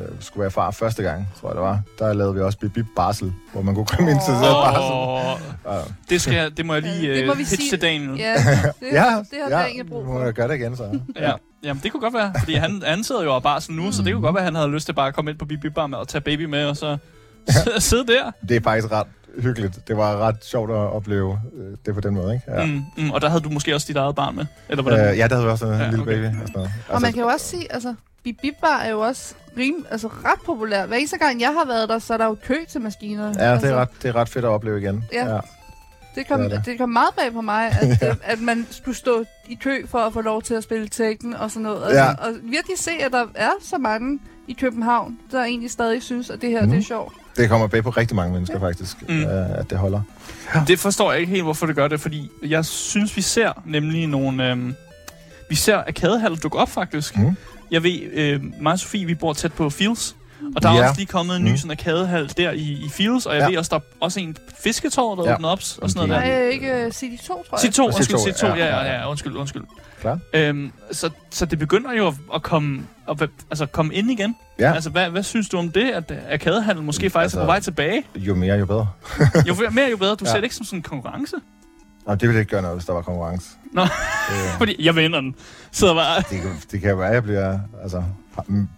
[0.00, 2.72] øh, skulle være far første gang, tror jeg det var, der lavede vi også Bip
[2.72, 4.40] Bip Barsel, hvor man kunne komme ind til oh.
[4.40, 5.44] barsel.
[5.66, 5.80] Ja,
[6.10, 7.70] det, skal, det må jeg lige Det må øh, vi pitche sige.
[7.70, 8.18] til Daniel.
[8.18, 8.34] Ja,
[8.80, 10.24] det, ja, det har ja, Daniel brug nu må for.
[10.24, 11.00] jeg gøre det igen, så.
[11.20, 11.32] Ja.
[11.64, 14.12] Jamen, det kunne godt være, fordi han, han sidder jo og barsel nu, så det
[14.12, 15.86] kunne godt være, at han havde lyst til bare at komme ind på Bibi Bar
[15.86, 16.96] med og tage baby med, og så
[17.78, 18.30] sidde der.
[18.48, 19.06] Det er faktisk ret
[19.38, 19.88] hyggeligt.
[19.88, 22.52] Det var ret sjovt at opleve øh, det på den måde, ikke?
[22.60, 22.66] Ja.
[22.66, 24.46] Mm, mm, og der havde du måske også dit eget barn med?
[24.68, 25.12] Eller hvordan?
[25.12, 26.12] Øh, ja, der havde vi også en Ja, ja, lille okay.
[26.12, 26.70] baby og sådan noget.
[26.88, 27.94] Og man kan jo også sige, altså,
[28.24, 30.86] Bip Bip Bar er jo også rim, altså ret populær.
[30.86, 33.26] Hver eneste gang, jeg har været der, så er der jo kø til maskiner.
[33.38, 35.04] Ja, altså, det er, ret, det er ret fedt at opleve igen.
[35.12, 35.38] Ja.
[36.14, 36.78] Det kom, det det, det.
[36.78, 38.14] kom meget bag på mig, at, ja.
[38.22, 41.50] at man skulle stå i kø for at få lov til at spille Tekken og
[41.50, 41.82] sådan noget.
[41.82, 42.10] Og, Ja.
[42.12, 44.18] og virkelig se, at der er så mange
[44.48, 46.70] i København, der egentlig stadig synes, at det her Mhm.
[46.70, 47.14] det er sjovt.
[47.36, 49.22] Det kommer bag på rigtig mange mennesker, faktisk, Mm.
[49.24, 50.00] øh, at det holder.
[50.68, 54.06] Det forstår jeg ikke helt, hvorfor det gør det, fordi jeg synes, vi ser nemlig
[54.06, 54.50] nogle...
[54.50, 54.74] Øhm,
[55.50, 57.16] vi ser arkadehaller dukke op, faktisk.
[57.18, 57.36] Mm.
[57.70, 60.16] Jeg ved, øh, mig og Sofie, vi bor tæt på Fields,
[60.56, 60.88] og der er Ja.
[60.88, 61.56] også lige kommet en ny Mm.
[61.56, 63.48] sådan arkadehal der i, i Fields, og jeg Ja.
[63.48, 65.34] ved også, der er også en fisketår, der er Ja.
[65.34, 66.28] åbnet op, og sådan noget der.
[66.30, 67.58] Nej, ikke uh, CD2, tror jeg.
[67.74, 69.62] C2, Og undskyld, C2, C2, ja, ja, ja, undskyld, undskyld.
[70.00, 70.18] Klar.
[70.32, 74.36] Øhm, så, så det begynder jo at, at komme, at, altså, komme ind igen.
[74.58, 74.72] Ja.
[74.74, 77.60] Altså, hvad, hvad synes du om det, at arkadehandel måske faktisk Altså- er på vej
[77.60, 78.02] tilbage?
[78.16, 78.88] Jo mere, jo bedre.
[79.48, 80.14] Jo mere, jo bedre.
[80.14, 80.30] Du Ja.
[80.30, 81.36] ser det ikke som sådan en konkurrence.
[82.06, 83.46] Nå, det ville ikke gøre noget, hvis der var konkurrence.
[83.72, 83.82] Nå.
[83.82, 83.90] Det,
[84.58, 85.34] Fordi jeg vinder den.
[85.72, 86.16] Så bare...
[86.30, 88.02] det, kan- det kan være, at jeg bliver altså,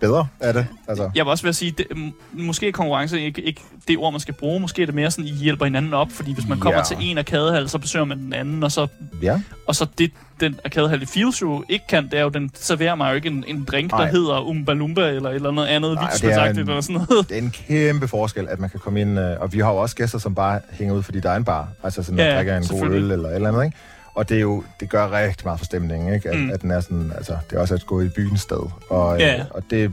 [0.00, 0.66] bedre af det.
[0.88, 1.86] Altså, Jeg vil også at sige, det,
[2.32, 4.60] måske er konkurrence ikke, ikke det ord, man skal bruge.
[4.60, 6.08] Måske er det mere sådan, I hjælper hinanden op.
[6.10, 6.84] Fordi hvis man kommer Ja.
[6.84, 8.62] til en arkadehal, så besøger man den anden.
[8.62, 8.86] Og så,
[9.22, 9.40] ja.
[9.66, 12.94] og så det, den arkadehal i Fields jo ikke kan, det er jo, den serverer
[12.94, 14.10] mig jo ikke en, en drink, der Nej.
[14.10, 17.28] hedder Umba Lumba eller eller andet andet Nej, vildspilsagtigt en- eller sådan noget.
[17.28, 19.76] Det er en kæmpe forskel, at man kan komme ind, øh, og vi har jo
[19.76, 21.68] også gæster, som bare hænger ud, fordi der er en bar.
[21.82, 23.76] Altså sådan, at ja, drikker en god øl eller eller andet, ikke?
[24.16, 26.28] Og det, er jo, det gør rigtig meget for stemningen, ikke?
[26.30, 26.50] At, Mm.
[26.50, 28.70] at den er sådan, altså, det er også at gå i byen sted.
[28.90, 29.38] Og, Ja.
[29.38, 29.92] øh, og det,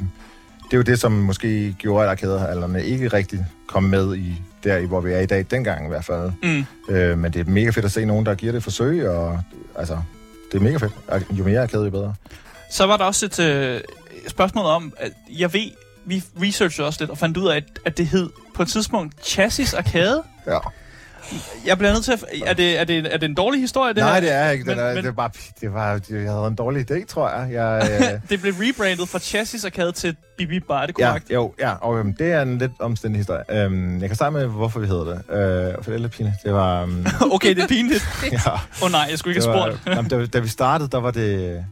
[0.64, 4.78] det er jo det, som måske gjorde, at arkadehallerne ikke rigtig kom med i der,
[4.78, 6.32] i hvor vi er i dag, dengang i hvert fald.
[6.44, 6.66] Mm.
[6.96, 9.40] Øh, men det er mega fedt at se nogen, der giver det et forsøg, og
[9.78, 9.98] altså,
[10.52, 10.94] det er mega fedt.
[11.32, 12.14] Jo mere arkade, jo bedre.
[12.72, 13.82] Så var der også et øh,
[14.28, 15.70] spørgsmål om, at jeg ved,
[16.06, 19.26] vi researchede også lidt og fandt ud af, at, at det hed på et tidspunkt
[19.26, 20.24] Chassis Arcade.
[20.48, 20.58] Ja.
[21.66, 22.24] Jeg bliver nødt til at...
[22.46, 24.20] Er det, er det, er det en dårlig historie, det Nej, her?
[24.22, 24.66] det er ikke.
[24.66, 25.30] Det, Men- er, men- det, bare,
[25.62, 27.54] det var, jeg havde en dårlig idé, tror jeg.
[27.54, 31.32] jeg øh, Det blev rebrandet fra Chassis Arcade til Bibi Bar, er det Ja, korrekt?
[31.32, 33.44] jo, ja, og øhm, det er en lidt omstændig historie.
[33.64, 35.14] Øhm, jeg kan starte med, hvorfor vi hedder det.
[35.16, 36.36] Øh, for det er lidt pinligt.
[36.44, 36.82] Det var...
[36.84, 37.06] Øhm,
[37.36, 38.08] okay, det er pinligt.
[38.32, 40.12] ja, Åh oh, nej, jeg skulle ikke det have var, spurgt.
[40.12, 41.66] da, da vi startede, der var det...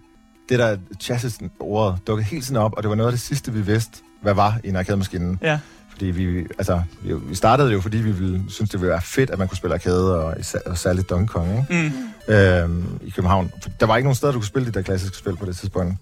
[0.49, 3.61] Det der chassis-ordet dukkede helt sådan op, og det var noget af det sidste, vi
[3.61, 5.37] vidste, hvad var i en arcade-maskine.
[5.41, 5.59] Ja.
[5.91, 9.39] Fordi vi, altså, vi, startede jo, fordi vi ville, synes det ville være fedt, at
[9.39, 11.91] man kunne spille arcade, og, og særligt Donkey Kong, ikke?
[12.27, 12.33] Mm.
[12.33, 13.51] øhm, i København.
[13.61, 15.57] For der var ikke nogen steder, du kunne spille de der klassiske spil på det
[15.57, 15.95] tidspunkt.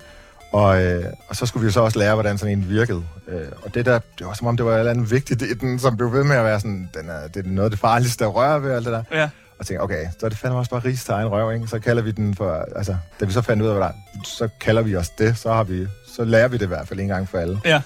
[0.52, 3.04] Og, øh, og så skulle vi jo så også lære, hvordan sådan en virkede.
[3.28, 5.54] Øh, og det der, det var som om, det var et eller andet vigtigt i
[5.54, 7.80] den, som blev ved med at være sådan, den er, det er noget af det
[7.80, 9.04] farligste at røre ved, og alt det der.
[9.12, 9.30] Ja.
[9.60, 11.67] Og tænkte, okay, så er det fandme også bare ris til egen røv, ikke?
[11.67, 14.23] Så kalder vi den for, altså, da vi så fandt ud af, hvad der er,
[14.25, 16.99] så kalder vi os det, så har vi, så lærer vi det i hvert fald
[16.99, 17.60] en gang for alle.
[17.65, 17.82] Ja.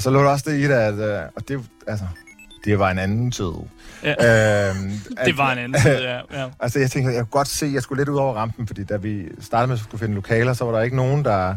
[0.00, 2.04] Og så lå der også det i det, at, øh, og det, altså,
[2.64, 3.50] det var en anden tid.
[4.04, 4.68] Ja.
[4.70, 4.90] Øhm,
[5.26, 6.16] Det var en anden tid, ja.
[6.32, 6.46] ja.
[6.60, 8.84] Altså, jeg tænkte, jeg kunne godt se, at jeg skulle lidt ud over rampen, fordi
[8.84, 11.54] da vi startede med at skulle finde lokaler, så var der ikke nogen, der...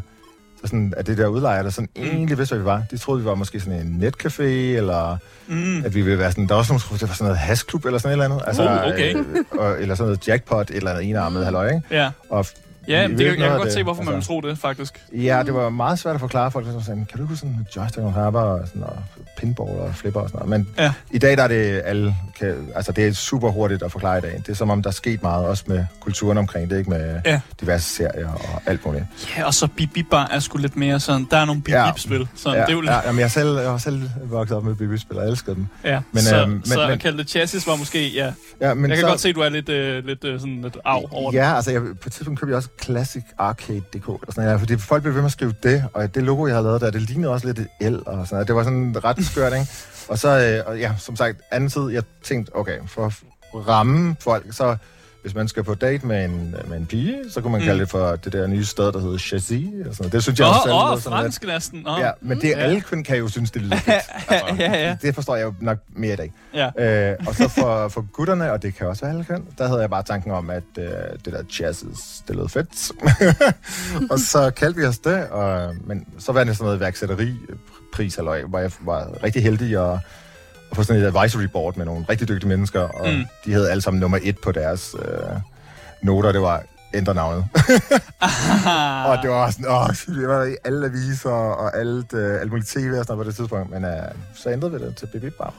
[0.62, 2.04] Så sådan, at det der udlejer, der sådan mm.
[2.04, 2.84] egentlig vidste, hvad vi var.
[2.92, 5.86] De troede, vi var måske sådan en netcafé, eller Mm.
[5.86, 6.48] at vi ville være sådan...
[6.48, 8.36] Der var også nogen, der troede, det var sådan noget hasklub, eller sådan et eller
[8.36, 8.48] andet.
[8.48, 9.16] Altså, Oh, okay.
[9.16, 11.82] øh, og, eller sådan noget jackpot, eller andet enarmet halløj, ikke?
[11.92, 12.46] Ja, Og
[12.88, 13.86] ja det, jeg kan godt af se, det.
[13.86, 15.02] hvorfor man Altså- tro det, faktisk.
[15.14, 16.66] ja, det var meget svært at forklare folk.
[16.66, 18.98] Var sådan, kan du ikke huske sådan joystick og harper og, sådan, og
[19.38, 20.50] pinball og flipper og sådan noget.
[20.60, 20.94] Men Ja.
[21.12, 24.22] i dag der er det alle, kan, altså det er super hurtigt at forklare i
[24.22, 24.32] dag.
[24.38, 27.22] Det er som om, der er sket meget, også med kulturen omkring det, ikke med
[27.26, 27.40] Ja.
[27.62, 29.04] diverse serier og alt muligt.
[29.38, 31.92] Ja, og så Bibi Bar er sgu lidt mere sådan, der er nogle Ja.
[31.92, 32.28] Bibi-spil.
[32.36, 34.64] Så ja, det er jo lidt, ja, jamen, jeg, selv, jeg har selv vokset op
[34.64, 35.68] med BB-spil og elskede dem.
[35.84, 36.00] ja.
[36.12, 38.32] men, så, øhm, men- så men- at kalde det chassis var måske, ja.
[38.62, 40.62] Ja, men Jeg kan så, godt se, at du er lidt, øh, lidt øh, sådan
[40.62, 41.38] lidt af over det.
[41.38, 44.78] Ja, altså jeg, på et tidspunkt købte jeg også Classic Arcade.dk, eller sådan noget, fordi
[44.78, 47.02] folk blev ved med at skrive det, og det logo, jeg havde lavet der, det
[47.02, 48.48] lignede også lidt et L, og sådan noget.
[48.48, 49.68] Det var sådan ret skørt, ikke?
[50.08, 53.14] Og så, øh, og ja, som sagt, anden tid, jeg tænkte, okay, for at
[53.68, 54.78] ramme folk, så
[55.24, 57.66] hvis man skal på date med en, med en pige, så kunne man Mm.
[57.68, 60.14] kalde det for det der nye sted, der hedder Chassis, eller sådan noget.
[60.14, 61.88] Det synes jeg også oh, sådan lidt- fransk næsten.
[61.88, 62.00] Oh.
[62.00, 62.56] Ja, men det Ja.
[62.58, 63.96] alle kun kan jo synes, det lyder fedt.
[64.30, 64.96] Altså, Ja, ja.
[65.02, 66.32] Det forstår jeg jo nok mere i dag.
[66.54, 67.12] ja.
[67.12, 69.82] Øh, og så for, for gutterne, og det kan også være alle køn, der havde
[69.82, 70.86] jeg bare tanken om, at øh,
[71.26, 72.92] det der chassis, det lød fedt.
[74.12, 77.34] og så kaldte vi os det, og, men så var det sådan noget værksætteri
[77.94, 80.00] pris, eller, hvor jeg var rigtig heldig at,
[80.76, 83.26] få sådan et advisory board med nogle rigtig dygtige mennesker, og Mm.
[83.46, 85.06] de havde alle sammen nummer et på deres øh,
[86.02, 86.64] noter, det var
[86.94, 87.46] ændre navnet.
[89.10, 92.68] Og det var sådan, åh, det var i alle aviser og alt, øh, alt muligt
[92.70, 93.92] tv og sådan på det tidspunkt, men øh,
[94.36, 95.54] så ændrede vi det til BB Bar.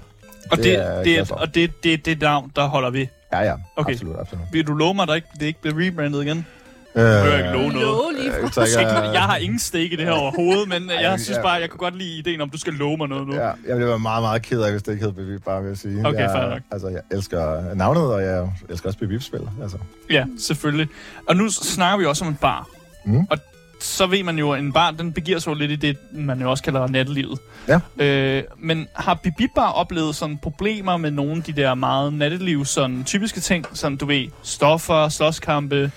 [0.50, 3.08] og det det, er det, og det, det, det navn, der holder vi.
[3.32, 3.92] Ja, ja, Okay.
[3.92, 4.44] absolut, absolut.
[4.52, 6.46] Vil du love mig, at ikke, det ikke bliver rebrandet igen?
[6.96, 7.86] Øh, behøver ikke love noget.
[7.86, 8.66] Love lige øh, fra.
[8.66, 11.52] så jeg, Jeg har ingen stake i det her overhovedet, men Ej, jeg synes bare,
[11.52, 13.34] jeg kunne godt lide ideen om, du skal love mig noget nu.
[13.34, 15.68] Ja, jeg ville være meget, meget ked af, hvis det ikke hed Bip, bare vil
[15.68, 16.06] jeg sige.
[16.06, 16.60] Okay, jeg, fair nok.
[16.70, 19.40] Altså, jeg elsker navnet, og jeg elsker også Bip Bip-spil.
[19.62, 19.76] Altså.
[20.10, 20.88] Ja, selvfølgelig.
[21.28, 22.68] Og nu snakker vi også om en bar.
[23.04, 23.26] Mm.
[23.30, 23.38] Og
[23.80, 26.40] så ved man jo, at en bar, den begiver sig jo lidt i det, man
[26.40, 27.38] jo også kalder nattelivet.
[27.68, 28.04] Ja.
[28.04, 32.64] Øh, men har Bibi Bar oplevet sådan problemer med nogle af de der meget natteliv,
[32.64, 35.90] sådan typiske ting, som du ved, stoffer, slåskampe,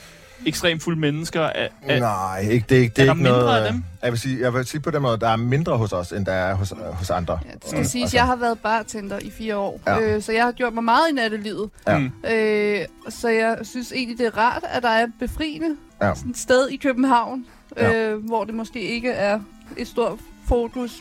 [0.46, 1.42] ekstremt fulde mennesker?
[1.42, 3.66] Er, er, Nej, ikke, det er ikke, det er er der ikke mindre noget...
[3.66, 3.84] af dem?
[4.04, 6.26] Jeg vil, sige, jeg vil sige på den måde, der er mindre hos os, end
[6.26, 7.40] der er hos, hos andre.
[7.46, 8.18] Ja, det skal Mm, siges, altså.
[8.18, 10.00] jeg har været bartender i fire år, Ja.
[10.02, 11.70] øh, så jeg har gjort mig meget i nattelivet.
[11.88, 11.98] Ja.
[11.98, 12.12] Mm.
[12.32, 16.16] Øh, så jeg synes egentlig, det er rart, at der er et befriende Ja.
[16.16, 17.46] sådan et sted i København,
[17.78, 17.94] Ja.
[17.94, 19.40] øh, hvor det måske ikke er
[19.78, 20.92] et stort fokus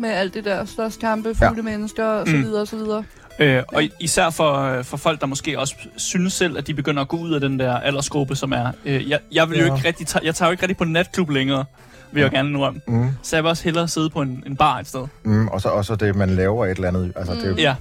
[0.00, 1.62] med alt det der slåskampe, fulde ja.
[1.62, 2.42] mennesker og så Mm.
[2.42, 3.04] videre og så videre.
[3.38, 7.02] Øh, og især for, øh, for folk, der måske også synes selv, at de begynder
[7.02, 8.72] at gå ud af den der aldersgruppe, som er...
[8.84, 9.74] Øh, jeg, jeg, vil jo Ja.
[9.76, 11.64] ikke rigtig tage, jeg tager jo ikke rigtig på natklub længere,
[12.12, 12.80] vil jeg gerne nu om.
[12.88, 15.06] Mm, Så jeg vil også hellere sidde på en, en bar et sted.
[15.24, 17.12] mm, og så også det, man laver et eller andet.
[17.16, 17.74] Altså, det er Ja,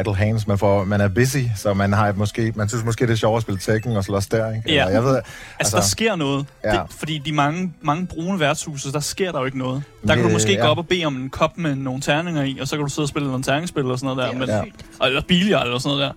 [0.00, 0.46] idle hands.
[0.46, 3.36] Man, får, man er busy, så man har måske, man synes måske, det er sjovere
[3.36, 4.50] at spille Tekken og slås der.
[4.54, 4.62] Ikke?
[4.66, 4.80] Ja.
[4.80, 5.30] Eller, jeg ved, altså,
[5.60, 6.46] Altså, der sker noget.
[6.64, 6.70] ja.
[6.70, 9.82] Det, fordi de mange, mange brune værtshuse, der sker der jo ikke noget.
[10.08, 10.60] Der kan du Ja, måske ja.
[10.60, 12.90] gå op og bede om en kop med nogle terninger i, og så kan du
[12.90, 14.38] sidde og spille nogle terningsspil eller sådan noget der.
[14.38, 14.62] Men, Ja.
[15.00, 16.12] og, eller billiard eller sådan noget der.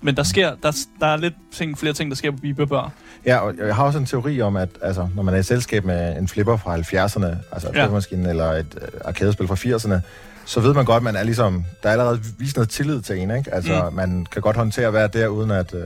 [0.00, 2.92] Men der sker, der, der er lidt ting, flere ting, der sker på Bibebør.
[3.26, 5.84] Ja, og jeg har også en teori om, at altså, når man er i selskab
[5.84, 7.68] med en flipper fra 70'erne, altså
[8.12, 8.30] en Ja.
[8.30, 10.00] eller et uh, arkadespil fra 80'erne,
[10.48, 13.30] så ved man godt, man er ligesom, der er allerede vist noget tillid til en,
[13.36, 13.54] ikke?
[13.54, 13.96] Altså, Mm.
[13.96, 15.80] man kan godt håndtere at være der, uden at, uh,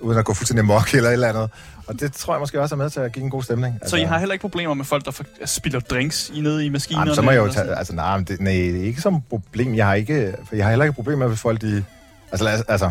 [0.00, 1.50] uden at gå fuldstændig mok eller et eller andet.
[1.86, 3.78] Og det tror jeg måske også er med til at give en god stemning.
[3.86, 6.68] Så I har heller ikke problemer med folk, der for, spiller drinks i nede i
[6.68, 7.02] maskinerne?
[7.02, 9.74] Jamen, så må jeg jo tage, altså nej, det, nej, det er ikke som problem.
[9.74, 11.84] Jeg har ikke, for jeg har heller ikke problemer med, hvis folk de,
[12.32, 12.90] altså, altså,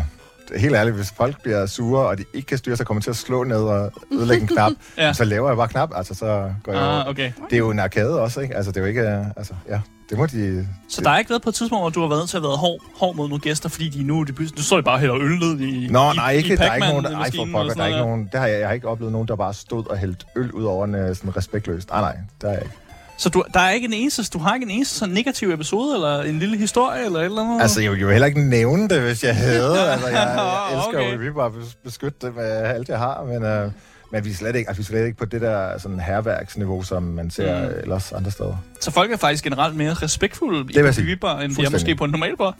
[0.56, 3.16] helt ærligt, hvis folk bliver sure, og de ikke kan styre sig, kommer til at
[3.16, 5.12] slå ned og ødelægge en knap, Ja.
[5.12, 7.32] så laver jeg bare knap, altså så går jeg Ah, okay.
[7.50, 8.56] Det er jo en arcade også, ikke?
[8.56, 9.32] Altså, det er jo ikke...
[9.36, 9.80] Altså, ja,
[10.10, 10.68] det må de...
[10.88, 12.42] Så der er ikke været på et tidspunkt, hvor du har været nødt til at
[12.42, 14.94] have været hård, hård mod nogle gæster, fordi de nu, de, nu står de bare
[14.94, 17.18] og hælder øl ned i Nå, i, nej, i ikke, der er ikke nogen, der,
[17.18, 19.28] ej, for pokker, der er ikke nogen, det har jeg, jeg har ikke oplevet nogen,
[19.28, 21.88] der bare stod og hældt øl ud over en øh, sådan respektløst.
[21.90, 22.74] Nej, nej, der er jeg ikke.
[23.18, 25.94] Så du, der er ikke en eneste, du har ikke en eneste sådan negativ episode,
[25.94, 27.62] eller en lille historie, eller et eller andet?
[27.62, 29.78] Altså, jeg ville jo heller ikke nævne det, hvis jeg havde.
[29.92, 31.10] Altså, jeg, jeg Nå, elsker okay.
[31.12, 31.28] jo okay.
[31.28, 31.52] bare
[31.84, 33.42] beskytte det med alt, jeg har, men...
[33.42, 33.70] Øh,
[34.12, 36.82] men vi er slet ikke, altså, vi er slet ikke på det der sådan herværksniveau,
[36.82, 37.74] som man ser Mm.
[37.82, 38.56] ellers andre steder.
[38.80, 41.02] Så folk er faktisk generelt mere respektfulde vil i.
[41.02, 42.56] Bibibar, end de er måske på en normal bar.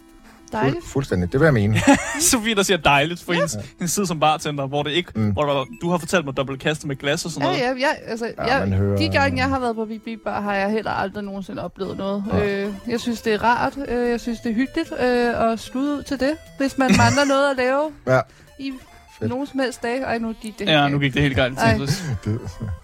[0.51, 0.75] Dejligt.
[0.83, 1.75] Fuld, fuldstændig, det vil jeg mene.
[2.31, 5.29] Sofie, der siger dejligt for hendes, hendes tid som bartender, hvor det ikke, mm.
[5.31, 7.79] Hvor der, du har fortalt mig dobbelt kastet med glas og sådan Ja, noget.
[7.81, 10.41] ja, ja, altså, Ja, ja, man hører- de gange, jeg har været på BB Bar,
[10.41, 12.23] har jeg heller aldrig nogensinde oplevet noget.
[12.33, 12.63] Ja.
[12.65, 13.77] Øh, jeg synes, det er rart.
[13.87, 17.25] Øh, jeg synes, det er hyggeligt øh, at slutte ud til det, hvis man mangler
[17.25, 18.19] noget at lave Ja.
[18.59, 18.73] i
[19.19, 19.29] Fedt.
[19.29, 20.01] nogen som helst dag.
[20.01, 20.67] Ej, nu gik det.
[20.67, 21.59] Ja, nu gik det helt galt.
[21.59, 21.77] Ej.
[22.25, 22.39] Det,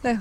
[0.06, 0.18] Ja.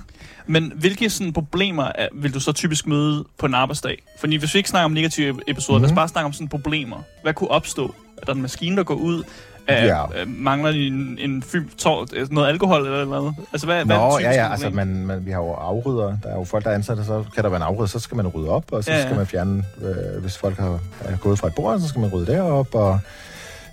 [0.46, 4.02] Men hvilke sådan problemer er, vil du så typisk møde på en arbejdsdag?
[4.20, 5.82] Fordi hvis vi ikke snakker om negative episoder, mm.
[5.82, 5.96] lad os Mhm.
[5.96, 6.96] bare snakke om sådan problemer.
[7.22, 7.94] Hvad kunne opstå?
[8.22, 9.22] Er der en maskine, der går ud?
[9.66, 10.20] Er, Ja.
[10.20, 13.34] øh, mangler de en, en fy, tår, øh, noget alkohol eller noget?
[13.52, 16.16] Altså, hvad, hvad er Nå, ja, ja, altså man, man, vi har jo afrydder.
[16.22, 18.16] Der er jo folk, der er ansatte, så kan der være en afrydder, så skal
[18.16, 19.02] man rydde op, og så ja, ja.
[19.04, 22.10] skal man fjerne, øh, hvis folk har er gået fra et bord, så skal man
[22.10, 23.00] rydde derop, og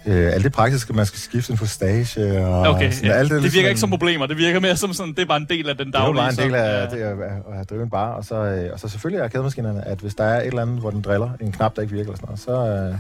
[0.08, 3.16] øh, alt det praktiske, man skal skifte en fostage, og Okay, sådan, ja.
[3.18, 4.26] alt det, det virker sådan- ikke som problemer.
[4.26, 6.22] Det virker mere som sådan, det er bare en del af den Det er daglige.
[6.24, 8.70] jo bare en del af så- det at, at, drive en bar, og så, øh,
[8.74, 11.30] og så selvfølgelig er arkademaskinerne, at hvis der er et eller andet, hvor den driller,
[11.42, 12.92] en knap, der ikke virker, eller sådan noget, så øh,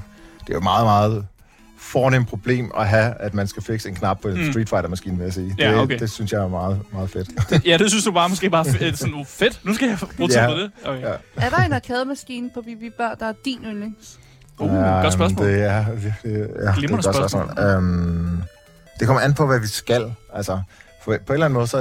[0.41, 1.25] det er jo meget, meget
[1.79, 4.51] fornemt problem at have, at man skal fikse en knap på en Mm.
[4.51, 5.55] Street Fighter-maskine, vil jeg sige.
[5.59, 5.99] Ja, det, okay.
[5.99, 7.29] det synes jeg er meget, meget fedt.
[7.65, 9.59] Ja, det synes du bare måske bare f- sådan, uh, fedt.
[9.63, 10.47] Nu skal jeg bruge tid Ja.
[10.47, 10.71] på det.
[10.85, 11.01] Okay.
[11.01, 11.13] Ja.
[11.35, 14.19] Er der en arkademaskine på BB Bar, der er din yndlings?
[14.59, 14.71] Uh,
[15.03, 15.47] godt spørgsmål.
[15.47, 17.51] Det er virkelig ja, det er et godt spørgsmål.
[17.77, 18.43] Um,
[18.99, 20.13] det kommer an på, hvad vi skal.
[20.33, 20.59] Altså,
[21.03, 21.77] for, på en eller anden måde, så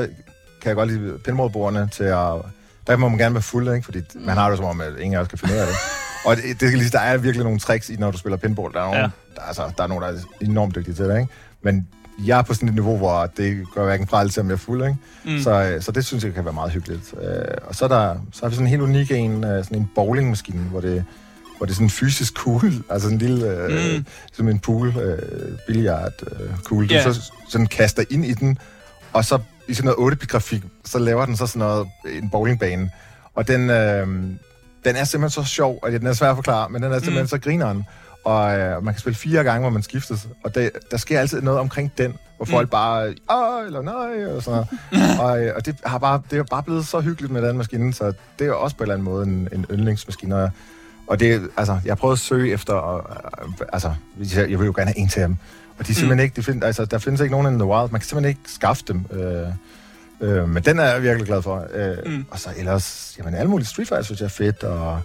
[0.62, 2.32] kan jeg godt lide pinballbordene til at...
[2.86, 3.84] Der må man gerne være fuld, ikke?
[3.84, 4.20] Fordi Mm.
[4.20, 5.76] man har det som om, at ingen af os kan finde ud af det.
[6.26, 8.72] Og det, det, er lige- der er virkelig nogle tricks i, når du spiller pinball.
[8.72, 9.02] Der er, nogle, Ja.
[9.34, 11.32] der, er, altså, der er nogen, der er enormt dygtige til det, ikke?
[11.62, 11.88] Men
[12.26, 14.58] jeg er på sådan et niveau, hvor det gør hverken fra til, om jeg er
[14.58, 14.96] fuld, ikke?
[15.24, 15.32] Mm.
[15.32, 15.40] Mm.
[15.40, 17.14] Så, øh, så det synes jeg kan være meget hyggeligt.
[17.22, 19.78] Øh, og så, er der, så har vi sådan en helt unik en, øh, sådan
[19.78, 21.04] en bowlingmaskine, hvor det,
[21.56, 24.06] hvor det er sådan en fysisk kugle, altså en lille, øh, Mm.
[24.32, 25.18] som en pool, øh,
[25.66, 28.58] billiard øh, kugle, du så sådan kaster ind i den,
[29.12, 29.38] og så
[29.68, 32.90] i sådan noget 8-bit-grafik, så laver den så sådan noget, en bowlingbane.
[33.34, 34.06] Og den, øh,
[34.84, 37.22] den er simpelthen så sjov, og den er svær at forklare, men den er simpelthen
[37.22, 37.28] Mm.
[37.28, 37.84] så grineren.
[38.24, 40.28] Og øh, man kan spille fire gange, hvor man skiftes.
[40.44, 42.70] Og det, der sker altid noget omkring den, hvor folk Mm.
[42.70, 45.18] bare, åh, eller nej, og sådan noget.
[45.20, 47.94] og, øh, og det har bare, det er bare blevet så hyggeligt med den maskine,
[47.94, 50.36] så det er også på en eller anden måde en, en yndlingsmaskine.
[50.36, 50.50] Og,
[51.06, 53.10] og det, altså, jeg har prøvet at søge efter, og,
[53.44, 53.92] øh, altså,
[54.36, 55.36] jeg, jeg vil jo gerne have en til dem.
[55.78, 56.22] Og de simpelthen Mm.
[56.24, 57.90] ikke, de find, altså, der findes ikke nogen in the wild.
[57.90, 59.06] Man kan simpelthen ikke skaffe dem.
[59.12, 59.48] Øh,
[60.20, 61.66] Øh, men den er jeg virkelig glad for.
[61.74, 62.24] Øh, Mm.
[62.30, 65.00] Og så ellers, jamen alle mulige Street Fighter synes jeg er fedt, og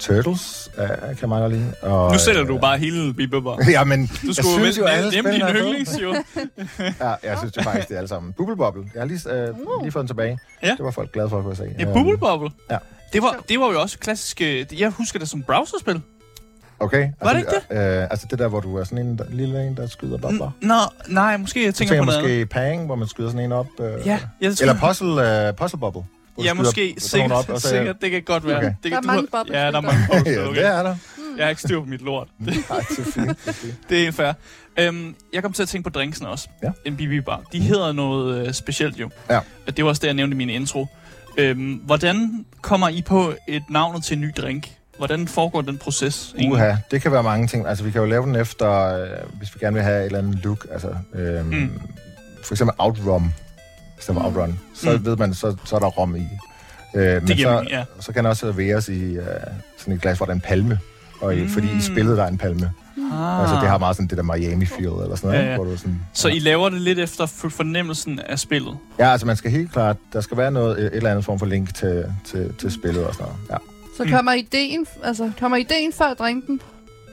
[0.00, 1.74] Turtles øh, kan jeg meget lide.
[1.82, 3.58] Og, Nu sælger du øh, bare hele Bibber.
[3.70, 6.14] Ja, men Du jeg skulle synes jo, alle hjemme din yndlings, jo.
[7.00, 8.32] Ja, jeg synes jo faktisk, det er alle sammen.
[8.32, 8.82] Bubble Bobble.
[8.94, 9.48] Jeg har lige, øh,
[9.82, 10.38] lige fået den tilbage.
[10.62, 10.68] Ja.
[10.70, 11.74] Det var folk glade for, kunne jeg se.
[11.78, 12.50] Ja, Øhm, Bubble Bobble.
[12.70, 12.78] Ja.
[13.12, 14.40] Det var, det var jo også klassisk...
[14.40, 16.00] øh, Jeg husker det som browserspil.
[16.80, 17.08] Okay.
[17.22, 17.76] Var det ikke det?
[18.00, 20.48] Øh, altså det der, hvor du er sådan en der, lille en, der skyder bobler.
[20.62, 20.74] N- Nå,
[21.08, 23.66] nej, måske jeg tænker, tænker på noget måske Pang, hvor man skyder sådan en op.
[23.80, 26.02] Øh, Ja, jeg tror, Eller Puzzle, øh, puzzle Bubble.
[26.34, 26.94] hvor du Ja, skyder måske.
[26.98, 27.96] sådan nogle Sikkert, op, og så- sikkert.
[28.02, 28.56] Det kan godt være.
[28.56, 28.66] Okay.
[28.66, 30.60] Det Der kan, er du mange bobbelspil Ja, der er mange bobbelspil, ja, okay.
[30.60, 30.96] det er der.
[31.36, 32.28] Jeg har ikke styr på mit lort.
[32.38, 32.54] Nej,
[32.88, 33.28] det er fint.
[33.28, 33.74] Det er fint.
[33.90, 34.32] Det er fair.
[34.78, 36.48] Øhm, jeg kom til at tænke på drinksene også.
[36.62, 36.70] Ja.
[36.84, 37.42] En BB Bar.
[37.52, 39.10] De hedder noget øh, specielt jo.
[39.30, 39.38] Ja.
[39.66, 40.86] Og Det var også det, jeg nævnte i min intro.
[41.38, 44.70] Øhm, hvordan kommer I på et navn til en ny drink?
[44.98, 46.34] Hvordan foregår den proces?
[46.38, 46.52] egentlig?
[46.52, 47.66] Uha, det kan være mange ting.
[47.68, 49.08] Altså, vi kan jo lave den efter, øh,
[49.38, 50.66] hvis vi gerne vil have et eller andet look.
[50.72, 51.54] Altså, øhm, Mm.
[51.54, 51.80] mm.
[52.44, 53.32] For eksempel Outrum.
[53.94, 54.96] Hvis det var Outrun, så Mm.
[54.98, 55.04] mm.
[55.04, 56.26] ved man, så, så er der rom i.
[56.94, 57.84] Øh, men Det giver så, ja.
[58.00, 59.24] så kan der også serveres i øh,
[59.78, 60.78] sådan et glas, hvor der er en palme.
[61.20, 61.48] Og i, Mm.
[61.48, 62.70] fordi i spillet der er en palme.
[63.12, 63.40] Ah.
[63.40, 65.44] Altså, det har meget sådan det der Miami feel eller sådan noget.
[65.44, 65.56] Ja, ja.
[65.56, 68.76] Hvor du sådan, Så I laver det lidt efter fornemmelsen af spillet?
[68.98, 71.46] Ja, altså man skal helt klart, der skal være noget, et eller andet form for
[71.46, 73.40] link til, til, til spillet og sådan noget.
[73.50, 73.56] Ja.
[73.96, 74.10] Så Mm.
[74.10, 76.60] kommer ideen, altså, kommer ideen før drinken?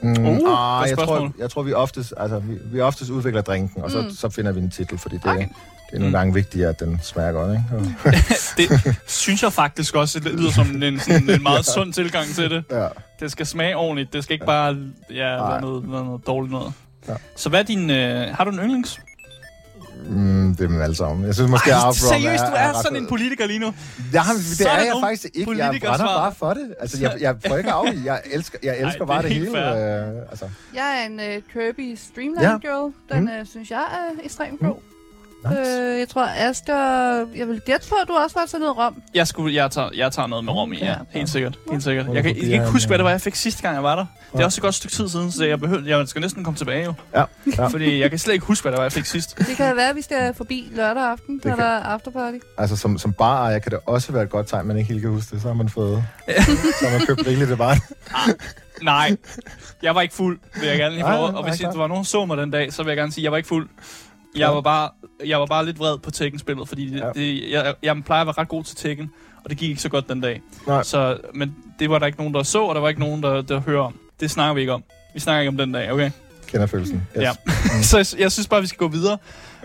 [0.02, 3.82] Mm, Uh, ah, jeg, tror, jeg tror, vi oftest, altså, vi, vi oftest udvikler drinken,
[3.82, 4.10] og så, Mm.
[4.10, 5.46] så finder vi en titel, fordi det, Okay.
[5.90, 6.12] Det er nogle Mm.
[6.12, 7.64] gange vigtigt, at den smager godt, ikke?
[7.72, 8.12] Og-
[8.56, 12.50] Det synes jeg faktisk også, det lyder som en, sådan en meget sund tilgang til
[12.50, 12.64] det.
[12.70, 12.88] Ja.
[13.20, 14.12] Det skal smage ordentligt.
[14.12, 14.76] Det skal ikke bare
[15.10, 16.72] ja, være noget, noget, noget dårligt noget.
[17.08, 17.14] Ja.
[17.36, 17.90] Så hvad er din...
[17.90, 19.00] Øh, har du en yndlings?
[20.08, 21.26] Mm, det er dem alle sammen.
[21.26, 23.74] Jeg synes måske, Ej, at seriøst, du er ret sådan en politiker lige nu.
[24.12, 25.56] Ja, Så det er er jeg faktisk ikke.
[25.58, 26.74] Jeg brænder bare for det.
[26.80, 28.02] Altså, jeg, jeg prøver ikke afvige.
[28.04, 30.16] Jeg elsker, jeg elsker Ej, bare det er det, hele.
[30.18, 30.48] Øh, altså.
[30.74, 32.58] Jeg er en uh, Kirby Streamline Ja.
[32.58, 32.92] Girl.
[33.12, 33.30] Den Mm.
[33.40, 34.74] uh, synes jeg er ekstremt god.
[35.48, 35.60] Nice.
[35.60, 36.76] Øh, jeg tror, Asger...
[37.36, 39.02] Jeg vil gætte på, at du også var til noget rom.
[39.14, 40.94] Jeg, skulle, jeg, tager, jeg tager noget med rom i, ja.
[41.10, 41.58] Helt sikkert.
[41.70, 42.06] Helt sikkert.
[42.14, 43.96] Jeg kan, jeg kan ikke huske, hvad det var, jeg fik sidste gang, jeg var
[43.96, 44.06] der.
[44.32, 46.56] Det er også et godt stykke tid siden, så jeg, behøver, jeg skal næsten komme
[46.58, 46.94] tilbage jo.
[47.14, 47.24] Ja,
[47.58, 47.66] ja.
[47.66, 49.38] Fordi jeg kan slet ikke huske, hvad det var, jeg fik sidst.
[49.38, 52.36] Det kan være, at vi skal forbi lørdag aften, Det når kan- der er afterparty.
[52.58, 55.10] Altså, som, som barejer kan det også være et godt tegn, man ikke helt kan
[55.10, 55.42] huske det.
[55.42, 56.04] Så har man fået...
[56.80, 57.76] så har man købt rigeligt til bare.
[58.82, 59.16] Nej,
[59.82, 61.72] jeg var ikke fuld, vil jeg gerne lige Nej, nej, Og nej, hvis klart.
[61.72, 63.30] der var nogen, der så mig den dag, så vil jeg gerne sige, at jeg
[63.32, 63.68] var ikke fuld.
[64.34, 64.50] Jeg Ja.
[64.50, 64.90] var bare,
[65.26, 67.10] jeg var bare lidt vred på Tekken-spillet, fordi det, Ja.
[67.14, 69.10] det, jeg, jeg plejer at være ret god til Tekken,
[69.44, 70.42] og det gik ikke så godt den dag.
[70.66, 70.82] Nej.
[70.82, 73.42] Så, men det var der ikke nogen, der så, og der var ikke nogen, der,
[73.42, 73.94] der hører om.
[74.20, 74.82] Det snakker vi ikke om.
[75.14, 76.10] Vi snakker ikke om den dag, okay?
[76.46, 77.06] Kender følelsen.
[77.16, 77.22] Yes.
[77.22, 77.30] Ja.
[77.82, 79.18] så jeg, jeg synes bare, vi skal gå videre.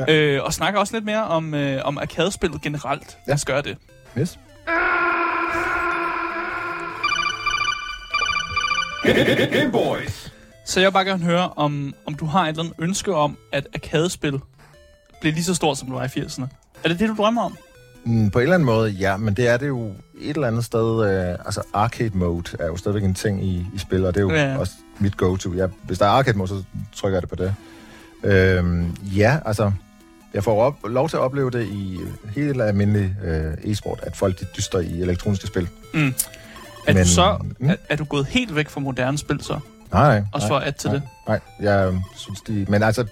[0.08, 0.14] Ja.
[0.16, 3.18] Øh, og snakke også lidt mere om, øh, om arcade-spillet generelt.
[3.28, 3.78] Lad os gøre det.
[4.20, 4.40] Yes.
[9.52, 10.32] Game Boys.
[10.66, 13.38] Så jeg vil bare gerne høre, om, om du har et eller andet ønske om,
[13.52, 14.40] at arcade-spil
[15.22, 16.44] bliver lige så stort, som det var i 80'erne.
[16.84, 17.58] Er det det, du drømmer om?
[18.04, 19.88] Mm, på en eller anden måde, ja, men det er det jo
[20.22, 21.04] et eller andet sted.
[21.10, 24.24] Øh, altså, arcade mode er jo stadigvæk en ting i, i spil, og det er
[24.24, 24.52] jo Ja.
[24.52, 24.58] ja.
[24.58, 25.54] også mit go-to.
[25.54, 26.64] Ja, hvis der er arcade mode, så
[26.96, 27.56] trykker jeg det på det.
[28.24, 29.72] Øhm, ja, altså,
[30.34, 32.00] jeg får op, lov til at opleve det i
[32.36, 35.68] helt almindelig øh, e-sport, at folk de dyster i elektroniske spil.
[35.94, 36.00] Mm.
[36.88, 37.70] Er, Men- du så, mm.
[37.70, 39.60] er, er du gået helt væk fra moderne spil så?
[39.92, 40.24] Nej, nej.
[40.34, 41.04] Også for at til nej, det?
[41.28, 42.66] Nej, jeg synes de...
[42.70, 43.06] Men altså,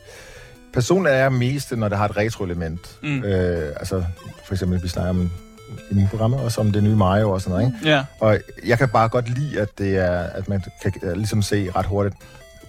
[0.74, 2.98] personligt er jeg mest, når det har et retro-element.
[3.04, 3.24] Mm.
[3.24, 4.04] Øh, altså,
[4.46, 5.32] for eksempel, vi snakker om
[5.92, 7.90] i mine programmer, også om det nye Mario og sådan noget, ikke?
[7.90, 8.04] Ja.
[8.20, 11.72] Og jeg kan bare godt lide, at, det er, at man kan øh, ligesom se
[11.76, 12.16] ret hurtigt,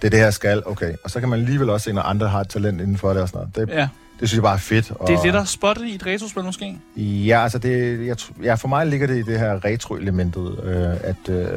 [0.02, 0.94] det er det her skal, okay.
[1.04, 3.22] Og så kan man alligevel også se, når andre har et talent inden for det
[3.22, 3.68] og sådan noget.
[3.68, 3.88] Det, ja.
[4.20, 4.90] det synes jeg bare er fedt.
[4.90, 6.76] Og, Det er lidt at spotte i et retrospil måske?
[6.96, 11.28] Ja, altså det, jeg, ja, for mig ligger det i det her retro-elementet, øh, at,
[11.28, 11.48] øh,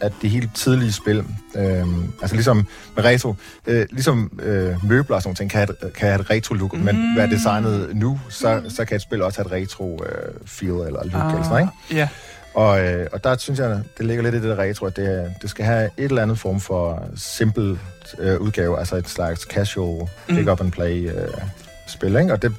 [0.00, 1.18] at det helt tidlige spil,
[1.56, 1.86] øh,
[2.22, 2.66] altså ligesom
[2.96, 3.34] med retro,
[3.66, 6.78] øh, ligesom øh, møbler og sådan ting, kan have et, kan have et retro-look, mm.
[6.80, 11.22] men være designet nu, så, så kan et spil også have et retro-feel eller look
[11.22, 11.30] Ah.
[11.32, 12.00] eller sådan, ikke?
[12.00, 12.08] Ja.
[12.54, 15.32] Og, øh, og der synes jeg, det ligger lidt i det der retro, at det,
[15.42, 17.78] det skal have et eller andet form for simpel
[18.18, 20.36] øh, udgave, altså et slags casual Mm.
[20.36, 21.28] pick-up-and-play øh,
[21.86, 22.32] spil, ikke?
[22.32, 22.52] Og det,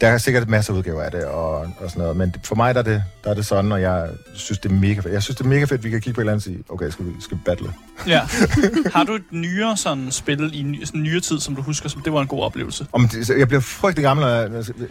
[0.00, 2.74] der er sikkert masser af udgaver af det og, og sådan noget, men for mig
[2.74, 5.12] der er, det, der er det sådan, og jeg synes, det er mega fedt.
[5.14, 6.52] Jeg synes, det er mega fedt, at vi kan kigge på et eller andet og
[6.52, 7.72] sige, okay, skal vi, skal vi battle?
[8.06, 8.20] ja.
[8.92, 12.02] Har du et nyere sådan spil i ny, sådan nyere tid, som du husker, som
[12.02, 12.86] det var en god oplevelse?
[12.92, 14.24] Om det, jeg bliver frygtelig gammel,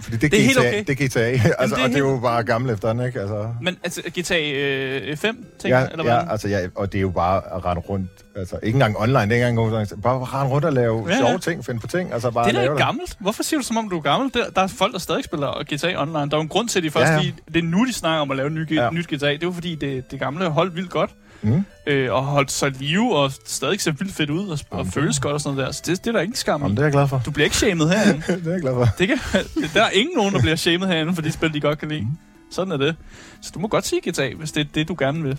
[0.01, 0.83] fordi det Det er GTA, okay.
[0.87, 1.19] det er GTA,
[1.61, 3.19] altså, det er og det er jo bare gammel efterhånden, ikke?
[3.19, 6.13] Altså, Men altså, GTA øh, 5, tænker ja, eller hvad?
[6.13, 9.19] ja, altså, ja, og det er jo bare at rende rundt, altså ikke engang online,
[9.19, 11.79] det er ikke engang god, bare rende rundt og lave Ja, ja, sjove ting, finde
[11.79, 13.17] på ting, altså bare det er da ikke gammelt.
[13.19, 14.31] Hvorfor siger du, som om du er gammel?
[14.33, 16.13] Der, der er folk, der stadig spiller GTA Online.
[16.17, 17.31] Der er jo en grund til, at de først Ja, ja, ja.
[17.53, 18.89] det er nu, de snakker om at lave en ny, Ja.
[18.91, 19.15] nyt GTA.
[19.15, 21.11] Det er jo fordi, det, det gamle holdt vildt godt.
[21.41, 21.63] Mm.
[21.87, 25.19] Øh, og holdt sig live, og stadig ser vildt fedt ud, og, og Jamen, føles
[25.19, 25.73] godt og sådan noget der.
[25.73, 27.21] Så det, det er der ingen skam Jamen, det er jeg glad for.
[27.25, 28.23] Du bliver ikke shamed herinde.
[28.27, 28.85] det er jeg glad for.
[28.97, 29.17] Det kan,
[29.73, 32.07] der er ingen nogen, der bliver shamed herinde, for de spil, de godt kan lide.
[32.51, 32.95] Sådan er det.
[33.41, 35.37] Så du må godt sige GTA, hvis det er det, du gerne vil.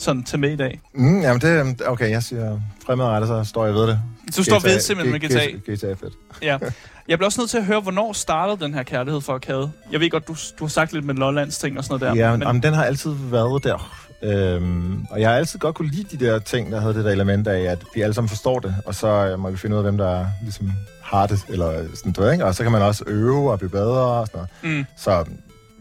[0.00, 0.80] Sådan tage med i dag.
[0.94, 4.00] Mm, jamen, det okay, jeg siger fremadrettet, så står jeg ved det.
[4.36, 5.72] Du står ved simpelthen med GTA.
[5.72, 6.14] GTA er fedt.
[6.42, 6.58] Ja.
[7.08, 9.70] Jeg bliver også nødt til at høre, hvornår startede den her kærlighed for arcade?
[9.92, 12.24] Jeg ved godt, du, du har sagt lidt med Lollands ting og sådan noget der.
[12.24, 14.00] Ja, men, jamen, den har altid været der.
[14.22, 17.10] Øhm, og jeg har altid godt kunne lide de der ting, der havde det der
[17.10, 19.78] element af, at vi alle sammen forstår det, og så øh, må vi finde ud
[19.78, 20.72] af, hvem der ligesom
[21.02, 22.44] har det, eller sådan noget, ikke?
[22.44, 24.78] Og så kan man også øve og blive bedre og sådan noget.
[24.78, 24.84] Mm.
[24.96, 25.24] Så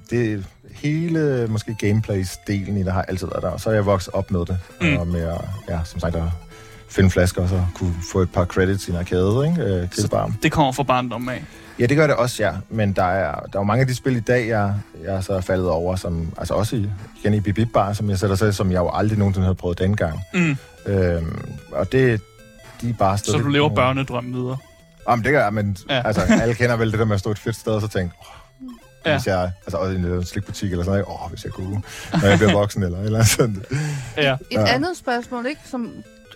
[0.09, 4.13] det hele, måske gameplays-delen i det har altid været der, og så er jeg vokset
[4.13, 4.97] op med det, Mm.
[4.97, 6.23] og med at, ja, som sagt, at
[6.89, 9.61] finde flasker, og så kunne få et par credits i en arcade, ikke?
[9.63, 10.31] Øh, grillbar.
[10.43, 11.43] Det kommer fra barndommen af.
[11.79, 12.51] Ja, det gør det også, ja.
[12.69, 15.21] Men der er, der er jo mange af de spil i dag, jeg, jeg er
[15.21, 16.89] så faldet over, som, altså også i,
[17.23, 19.79] igen i Bip Bar, som jeg sætter sig, som jeg jo aldrig nogensinde havde prøvet
[19.79, 20.19] dengang.
[20.33, 20.57] Mm.
[20.85, 22.21] Øhm, og det,
[22.81, 24.57] de er bare Så du lever børnedrømmen videre.
[25.09, 25.95] Jamen, det gør jeg, men Ja.
[25.95, 26.01] ja.
[26.07, 28.13] altså, alle kender vel det der med at stå et fedt sted, og så tænke,
[28.19, 28.25] oh,
[29.05, 29.11] Ja.
[29.17, 31.81] hvis jeg, altså også i en slikbutik eller sådan noget, åh, oh, hvis jeg kunne,
[32.21, 33.63] når jeg bliver voksen eller et eller sådan.
[34.17, 34.33] Ja.
[34.33, 34.73] Et Ja.
[34.75, 35.91] andet spørgsmål, ikke, som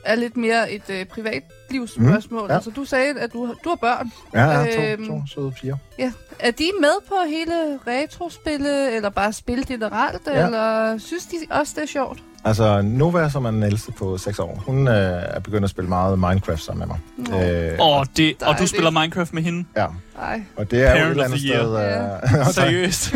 [0.06, 2.42] er lidt mere et øh, privatlivsspørgsmål.
[2.42, 2.54] Mm, ja.
[2.56, 4.12] Altså, du sagde, at du, har- du har børn.
[4.34, 5.78] Ja, ja, to, Øhm, to søde piger.
[6.00, 6.12] Ja.
[6.40, 10.46] Er de med på hele retrospillet, eller bare spil generelt, ja.
[10.46, 12.20] Eller synes de også, det er sjovt?
[12.46, 15.90] Altså, Nova, som er den ældste på 6 år, hun øh, er begyndt at spille
[15.90, 16.96] meget Minecraft sammen med
[17.28, 17.40] mig.
[17.42, 17.52] Nå.
[17.52, 19.66] Øh, Og, det, og du spiller Minecraft med hende?
[19.76, 19.88] ja,
[20.18, 20.42] Nej.
[20.56, 22.40] og det er jo et Parent eller andet sted...
[22.40, 22.54] Øh.
[22.54, 23.14] Seriøst?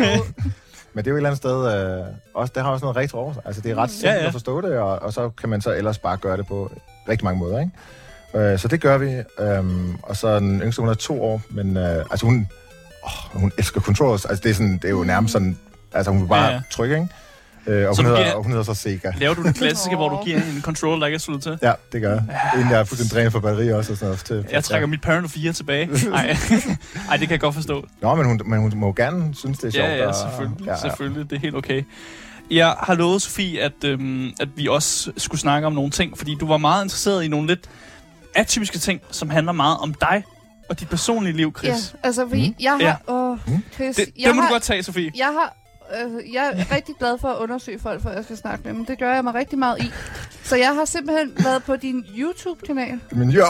[0.98, 3.18] Men det er jo et eller andet sted, øh, også, det har også noget retro
[3.18, 3.42] over sig.
[3.44, 3.92] Altså, det er ret Mm.
[3.92, 4.26] simpelt Ja, ja.
[4.26, 6.72] at forstå det, og, og så kan man så ellers bare gøre det på
[7.08, 8.52] rigtig mange måder, ikke?
[8.52, 9.22] Øh, så det gør vi.
[9.38, 12.48] Øhm, og så den yngste, hun er to år, men øh, altså hun,
[13.04, 14.24] åh, hun elsker controllers.
[14.24, 15.58] Altså, det er, sådan, det er jo nærmest sådan,
[15.92, 16.52] altså hun vil bare ja.
[16.52, 16.60] ja.
[16.70, 17.08] trykke, ikke?
[17.68, 19.10] Øh, og, Så hun hedder, giver- og hun hedder så Sega.
[19.16, 21.68] Laver du den klassiske, hvor du giver en controller, der ikke er sluttet til?
[21.68, 22.22] Ja, det gør jeg.
[22.54, 23.92] Inden jeg er fuldstændig drænet for batteri også.
[23.92, 25.86] Og sådan noget, til, Jeg trækker mit Parent of the Year tilbage.
[26.10, 26.36] Nej,
[27.10, 27.86] Ej, det kan jeg godt forstå.
[28.02, 29.88] Nå, men hun, men hun må gerne synes, det er sjovt.
[29.88, 30.66] Ja, ja, og- selvfølgelig.
[30.66, 30.78] Ja, ja.
[30.80, 31.30] selvfølgelig.
[31.30, 31.82] Det er helt okay.
[32.50, 36.34] Jeg har lovet, Sofie, at, øhm, at vi også skulle snakke om nogle ting, fordi
[36.40, 37.68] du var meget interesseret i nogle lidt
[38.34, 40.24] atypiske ting, som handler meget om dig
[40.70, 41.70] og dit personlige liv, Chris.
[41.70, 42.54] Ja, altså, fordi Mm.
[42.60, 42.78] jeg har...
[43.08, 43.12] Ja.
[43.14, 43.38] Åh.
[43.74, 45.10] Chris, Det, jeg det må har, du godt tage, Sofie.
[45.16, 45.56] Jeg har...
[45.90, 48.86] Altså, jeg er rigtig glad for at undersøge folk, før jeg skal snakke med dem.
[48.86, 49.90] Det gør jeg mig rigtig meget i.
[50.42, 53.00] Så jeg har simpelthen været på din YouTube-kanal.
[53.12, 53.44] Men jo,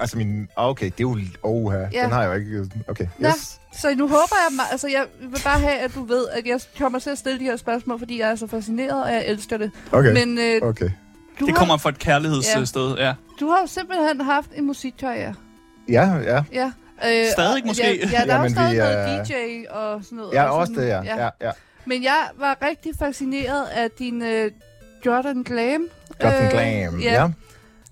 [0.00, 1.78] altså min, ah, okay, det er jo, oh, ja.
[1.92, 2.04] Ja.
[2.04, 3.28] den har jeg jo ikke, okay, Nå.
[3.28, 3.60] yes.
[3.72, 4.66] Så nu håber jeg...
[4.70, 7.44] Altså, jeg vil bare have, at du ved, at jeg kommer til at stille de
[7.44, 9.70] her spørgsmål, fordi jeg er så fascineret, og jeg elsker det.
[9.92, 10.90] Okay, Men øh, okay.
[11.40, 13.14] du, Det har, kommer fra et kærlighedssted, ja.
[13.40, 15.34] du har jo simpelthen haft en musikkarriere.
[15.88, 16.42] Ja, ja.
[16.52, 16.72] Ja.
[17.06, 17.82] Øh, Stadig måske?
[17.82, 19.32] Ja, ja der er jo Jamen, stadig vi noget er- DJ
[19.70, 20.32] og sådan noget.
[20.34, 21.16] Ja, og også sådan, det, ja.
[21.24, 21.28] ja.
[21.46, 21.50] ja,
[21.84, 24.50] Men jeg var rigtig fascineret af din øh,
[25.06, 25.88] Jordan Glam.
[26.20, 27.12] Gotham Øh, Glam, ja.
[27.22, 27.28] ja.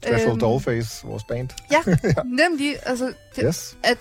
[0.02, 0.40] Special Øhm.
[0.40, 1.48] Dollface, vores band.
[2.42, 3.04] Nemlig, altså,
[3.36, 3.76] det, Yes.
[3.84, 3.98] at,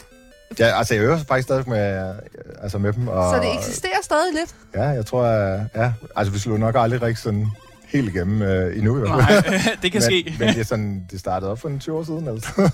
[0.60, 2.16] Ja, altså jeg øver faktisk stadig med, øh,
[2.64, 3.08] altså med dem.
[3.08, 4.56] Og, så det eksisterer stadig lidt.
[4.76, 7.48] Ja, jeg tror, at, ja, altså vi slog nok aldrig rigtig sådan
[7.96, 9.52] helt igennem øh, endnu i hvert fald.
[9.52, 10.36] Nej, det kan men, ske.
[10.40, 12.72] Men det, er sådan, det startede op for en 20 år siden, altså.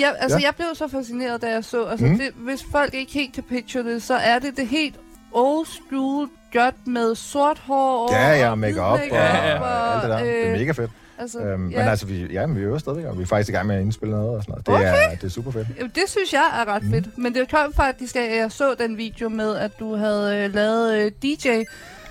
[0.00, 0.44] Jeg, altså, Ja.
[0.46, 1.84] jeg blev så fascineret, da jeg så.
[1.84, 2.18] Altså, mm.
[2.18, 4.94] det, hvis folk ikke helt kan picture det, så er det det helt
[5.32, 9.94] old school jot med sort hår ja, ja, og make-up og, hvid og, Ja, og
[9.94, 10.18] alt det der.
[10.18, 10.90] det er mega fedt.
[11.18, 11.78] Altså, Øhm, ja.
[11.78, 13.76] Men altså, vi, ja, men vi øver stadigvæk, og vi er faktisk i gang med
[13.76, 14.66] at indspille noget og sådan noget.
[14.82, 15.68] Det, er, det er super fedt.
[15.78, 16.92] Jamen, det synes jeg er ret Mhm.
[16.92, 17.18] fedt.
[17.18, 20.94] Men det kom faktisk, at jeg så den video med, at du havde øh, lavet
[20.98, 21.48] øh, DJ.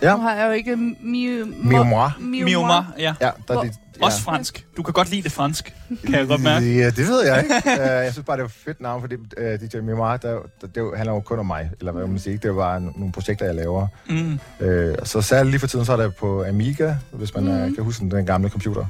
[0.01, 0.15] Ja.
[0.15, 1.45] Nu har jeg jo ikke Miu...
[1.63, 2.09] Miu moi.
[2.19, 3.13] Mioma, ja.
[3.21, 4.05] Ja, der er det, ja.
[4.05, 4.65] Også fransk.
[4.77, 5.75] Du kan godt lide det fransk,
[6.05, 6.77] kan jeg godt mærke.
[6.77, 7.55] Ja, det ved jeg ikke.
[7.65, 7.71] uh,
[8.05, 10.97] jeg synes bare, det var et fedt navn, fordi uh, DJ Mimar, der, der, det
[10.97, 12.37] handler jo kun om mig, eller hvad man siger.
[12.37, 13.87] Det n- nogle projekter, jeg laver.
[14.09, 14.39] Mm.
[14.59, 17.49] Uh, så særligt lige for tiden, så er det på Amiga, hvis man mm.
[17.49, 18.85] uh, kan huske den, den gamle computer.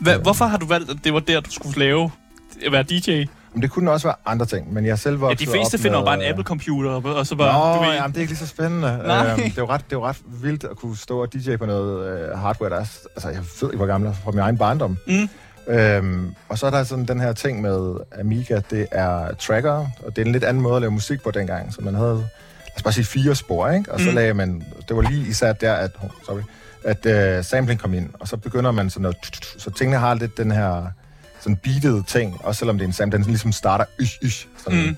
[0.00, 2.10] Hva, hvorfor har du valgt, at det var der, du skulle lave
[2.66, 3.24] at være DJ?
[3.52, 5.98] Men det kunne også være andre ting, men jeg selv Ja, vokset de fleste finder
[5.98, 8.32] med, bare en øh, Apple-computer, og- så bare, Nå, du ved, jamen, det er ikke
[8.32, 8.98] lige så spændende.
[9.06, 9.26] Nej.
[9.30, 11.56] Øhm, det, er jo ret, det er jo ret vildt at kunne stå og DJ
[11.56, 12.80] på noget øh, hardware, der er...
[13.16, 14.96] Altså, jeg ved ikke, hvor gammel er fra min egen barndom.
[15.06, 15.28] Mm.
[15.74, 20.16] Øhm, og så er der sådan den her ting med Amiga, det er tracker, og
[20.16, 21.72] det er en lidt anden måde at lave musik på dengang.
[21.74, 23.92] Så man havde, lad os bare sige, fire spor, ikke?
[23.92, 24.14] Og så Mm.
[24.14, 26.40] lagde man, det var lige især der, at, oh, sorry,
[26.84, 29.14] at uh, sampling kom ind, og så begynder man sådan at,
[29.58, 30.86] så tingene har lidt den her
[31.40, 34.86] sådan beatet ting, også selvom det er en sample, den ligesom starter ish, ish, sådan.
[34.86, 34.96] Mm.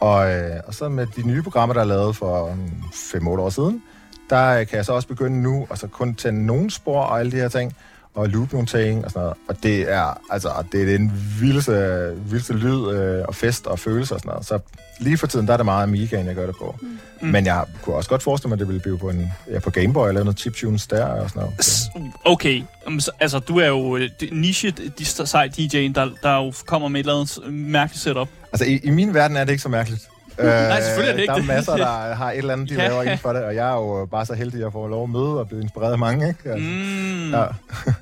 [0.00, 2.56] Og, øh, og så med de nye programmer, der er lavet for
[2.92, 3.82] 5-8 år siden,
[4.30, 7.32] der kan jeg så også begynde nu, og så kun tænde nogle spor og alle
[7.32, 7.76] de her ting,
[8.14, 9.36] og loop nogle ting og sådan noget.
[9.48, 14.14] Og det er, altså, det er den vildeste, vildeste lyd øh, og fest og følelser
[14.14, 14.46] og sådan noget.
[14.46, 14.58] Så
[15.00, 16.76] lige for tiden, der er det meget Amigaen, jeg gør det på.
[17.20, 17.28] Mm.
[17.28, 19.70] Men jeg kunne også godt forestille mig, at det ville blive på, en, ja, på
[19.70, 22.14] Gameboy, eller noget chiptunes der og sådan noget.
[22.24, 22.62] Okay,
[22.98, 26.88] så- altså du er jo øh, det- niche de sej DJ'en, der, der jo kommer
[26.88, 28.28] med et eller andet mærkeligt setup.
[28.52, 30.08] Altså, i, i min verden er det ikke så mærkeligt.
[30.38, 32.74] Øh, Nej, selvfølgelig er det ikke Der er masser, der har et eller andet, de
[32.82, 32.88] Ja.
[32.88, 35.04] laver inden for det, og jeg er jo bare så heldig, at jeg får lov
[35.04, 36.50] at møde og blive inspireret af mange, ikke?
[36.50, 37.30] Altså, Mm.
[37.30, 37.44] Ja.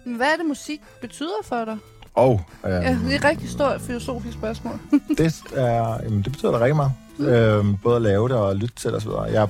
[0.16, 1.76] Hvad er det, musik betyder for dig?
[2.14, 4.78] Og øh, Ja, det er et rigtig stort filosofisk spørgsmål.
[5.18, 6.92] det, er, jamen, det betyder da rigtig meget.
[7.18, 9.22] Øhm, både at lave det og lytte til det og så videre.
[9.22, 9.48] Jeg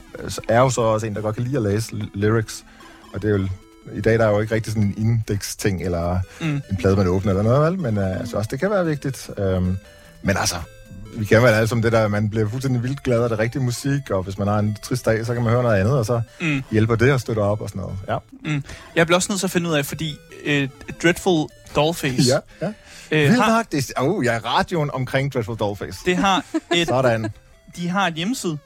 [0.49, 2.65] er jo så også en, der godt kan lide at læse ly- lyrics,
[3.15, 3.49] og det er jo
[3.93, 6.47] i dag der er jo ikke rigtig sådan en index-ting, eller Mm.
[6.47, 6.61] mm.
[6.71, 7.81] en plade, man åbner eller noget, vel?
[7.81, 9.31] Men øh, altså, også det kan være vigtigt.
[9.39, 9.77] Øhm,
[10.23, 10.57] men altså,
[11.17, 13.63] vi kan vel alle som det der, man bliver fuldstændig vildt glad af det rigtige
[13.63, 16.07] musik, og hvis man har en trist dag, så kan man høre noget andet, og
[16.07, 16.63] så Mm.
[16.71, 17.99] hjælper det og støtter op og sådan noget.
[18.09, 18.19] Ja,
[18.97, 20.69] Jeg bliver også nødt til at finde ud af, fordi øh,
[21.03, 22.73] Dreadful Dollface ja, ja.
[23.11, 25.99] øh, Vildt har, nok, det er, uh, jeg er radioen omkring Dreadful Dollface.
[26.07, 26.45] det har
[26.75, 27.29] et, Sådan.
[27.77, 28.59] de har et hjemmeside.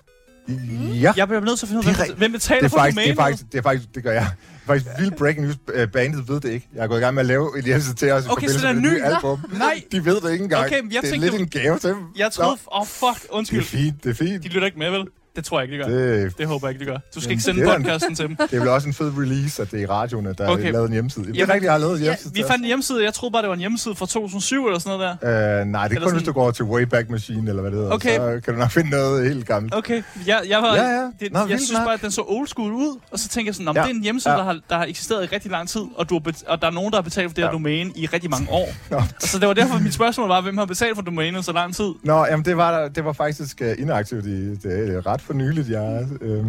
[1.01, 1.13] Ja.
[1.17, 2.97] Jeg bliver nødt til at finde ud Det af, hvem, betaler det er for faktisk,
[2.97, 3.17] det er domænet?
[3.17, 4.27] faktisk, det er faktisk, det gør jeg.
[4.31, 5.57] Det er faktisk vildt breaking news.
[5.75, 6.69] Øh, Bandet ved det ikke.
[6.75, 8.53] Jeg er gået i gang med at lave et hjemmeside til os i Okay, så
[8.59, 8.89] forbindelse det er med ny?
[8.89, 9.41] det nye album.
[9.59, 9.83] Nej.
[9.93, 10.67] De ved det ikke engang.
[10.67, 11.99] Okay, men jeg det er tænkte- lidt en gave til dem.
[12.17, 12.51] Jeg troede...
[12.73, 13.23] Åh, oh, fuck.
[13.23, 13.61] det Undskyld.
[13.61, 14.43] er fint, det er fint.
[14.43, 15.05] De lytter ikke med, vel?
[15.37, 15.99] Det tror jeg ikke, de gør.
[15.99, 16.99] Det, Det, det håber jeg ikke, de gør.
[16.99, 18.37] Du skal Jamen, ikke sende det en- podcasten til dem.
[18.51, 20.69] det er vel også en fed release, at det er i radioen, at der Okay.
[20.69, 21.25] er lavet en hjemmeside.
[21.25, 23.05] Det er Jamen, rigtigt, jeg har lavet en Ja, hjemmeside vi til fandt en hjemmeside.
[23.05, 25.61] Jeg troede bare, det var en hjemmeside fra 2007 eller sådan noget der.
[25.61, 27.79] Øh, nej, det er kun, sådan- hvis du går til Wayback Machine, eller hvad det
[27.79, 27.93] hedder.
[27.93, 28.17] Okay.
[28.17, 29.75] Så kan du nok finde noget helt gammelt.
[29.75, 31.11] Okay, jeg, jeg, var, Ja, ja.
[31.21, 31.85] Det, Nå, jeg synes nok.
[31.85, 33.81] bare, at den så old school ud, og så tænker jeg sådan, Ja.
[33.83, 34.39] det er en hjemmeside, Ja.
[34.39, 36.71] der, har, der har eksisteret i rigtig lang tid, og, du har og der er
[36.73, 37.53] nogen, der har betalt for det her Ja.
[37.53, 38.69] domæne i rigtig mange år.
[38.91, 39.03] Nå.
[39.21, 41.91] Så det var derfor, mit spørgsmål var, hvem har betalt for domænet så lang tid?
[42.05, 45.69] Nå, jamen det var, det var faktisk uh, inaktivt i det er ret for nyligt.
[45.71, 46.45] Jeg, øh,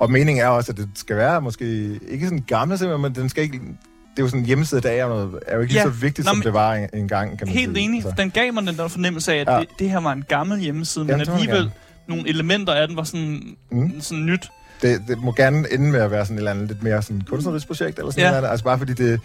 [0.00, 1.64] og meningen er også, at det skal være måske
[2.08, 3.58] ikke sådan gammel simpelthen, men den skal ikke...
[3.58, 5.84] Det er jo sådan en hjemmeside dag, er, noget, er jo ikke Ja.
[5.84, 7.84] lige så vigtigt, Nå, som men- det var en, en gang, kan man Helt sige.
[7.84, 8.04] enig.
[8.04, 8.22] Altså.
[8.22, 9.58] Den gav mig den der fornemmelse af, at Ja.
[9.60, 11.70] det, det her var en gammel hjemmeside, men Jamen, man alligevel
[12.08, 14.00] nogle elementer af den var sådan, Mm.
[14.00, 14.50] sådan nyt.
[14.82, 17.20] Det, det må gerne ende med at være sådan et eller andet lidt mere sådan
[17.20, 18.30] kunstnerisk projekt, eller sådan ja.
[18.30, 18.50] noget.
[18.50, 19.20] Altså bare fordi det...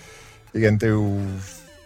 [0.54, 1.22] Igen, det er jo...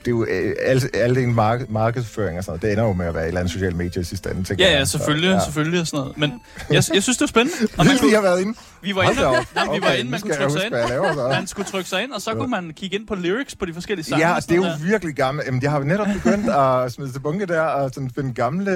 [0.10, 2.62] Det er jo øh, alt, alt en mark- markedsføring og sådan noget.
[2.62, 4.66] Det ender jo med at være et eller andet socialt medie i sidste ende, tænker
[4.66, 6.18] Ja, ja, selvfølgelig, Så, selvfølgelig og sådan noget.
[6.18, 6.30] Men
[6.70, 7.58] jeg, jeg synes, det var spændende.
[7.64, 8.54] Og man Vildt, I kunne, har været inde.
[8.82, 9.40] vi var inde, jamen,
[9.76, 10.74] vi var Okay, inde, man kunne trykke sig ind.
[10.90, 11.28] laver så.
[11.28, 12.38] Man skulle trykke sig ind, og så Ja.
[12.38, 14.28] kunne man kigge ind på lyrics på de forskellige sange.
[14.28, 14.78] Ja, og det er jo der.
[14.86, 15.46] virkelig gammelt.
[15.48, 18.72] Jamen, jeg har jo netop begyndt at smide til bunke der, og sådan finde gamle...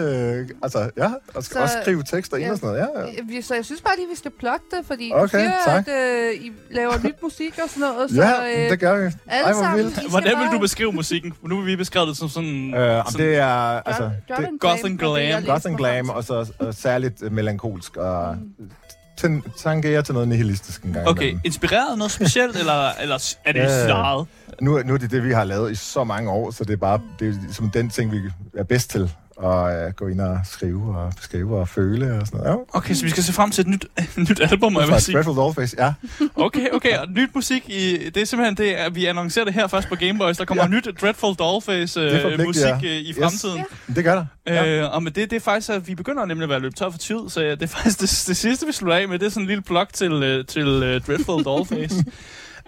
[0.63, 2.51] Altså, ja, og Så- også skrive tekster ind ja.
[2.51, 2.87] og sådan noget.
[2.95, 3.11] Ja, ja.
[3.23, 5.87] Vi- Så jeg synes bare lige, vi skal plukke det, fordi Okay, du siger, tak.
[5.87, 5.93] at
[6.37, 8.09] øh, I laver nyt musik og sådan noget.
[8.11, 9.11] Så, Ja, øh, det gør vi.
[9.27, 10.09] Ej, hvor vildt.
[10.09, 10.91] Hvordan vil du beskrive
[11.23, 11.49] musikken?
[11.49, 12.73] Nu vil vi beskrive det som sådan...
[12.73, 15.43] Øh, sådan det er altså, det, Goth and glam.
[15.43, 18.35] goth and glam, og så og særligt øh, melankolsk, og
[19.17, 21.41] ten, tangerer til noget nihilistisk en gang Okay, imellem.
[21.43, 24.27] inspireret noget specielt, eller, eller er det Ja, svaret?
[24.61, 26.77] Nu, nu er det det, vi har lavet i så mange år, så det er
[26.77, 28.19] bare det er som den ting, vi
[28.57, 29.11] er bedst til.
[29.43, 32.51] At uh, gå ind og skrive og beskrive og føle og sådan noget.
[32.57, 32.77] Ja.
[32.77, 33.85] Okay, så vi skal se frem til et nyt,
[34.29, 35.15] nyt album, jeg vil sige.
[35.15, 35.93] Dreadful Dollface, ja.
[36.35, 39.67] Okay, okay, og nyt musik, i, det er simpelthen det, at vi annoncerer det her
[39.67, 40.37] først på Gameboys.
[40.37, 40.69] Der kommer Ja.
[40.69, 40.75] ja.
[40.75, 42.79] nyt Dreadful Dollface øh, musik jeg.
[42.83, 43.17] øh, i Yes.
[43.17, 43.63] fremtiden.
[43.95, 44.25] Det gør der.
[44.47, 44.79] Ja.
[44.81, 46.89] Øh, og med det, det er faktisk, at vi begynder nemlig at være løbet tør
[46.89, 49.19] for tid, så det er faktisk det, det sidste, vi slutter af med.
[49.19, 52.05] Det er sådan en lille plug til, øh, til øh, Dreadful Dollface.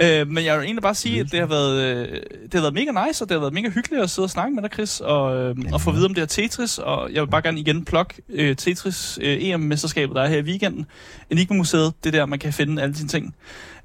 [0.01, 2.73] Øh, men jeg vil egentlig bare sige, at det har, været, øh, det har været
[2.73, 4.99] mega nice, og det har været mega hyggeligt at sidde og snakke med dig, Chris,
[4.99, 6.77] og, øh, og få at vide om det her Tetris.
[6.77, 10.41] Og jeg vil bare gerne igen plukke øh, Tetris øh, EM-mesterskabet, der er her i
[10.41, 10.85] weekenden.
[11.29, 13.35] Enigma-museet, det er der, man kan finde alle sine ting.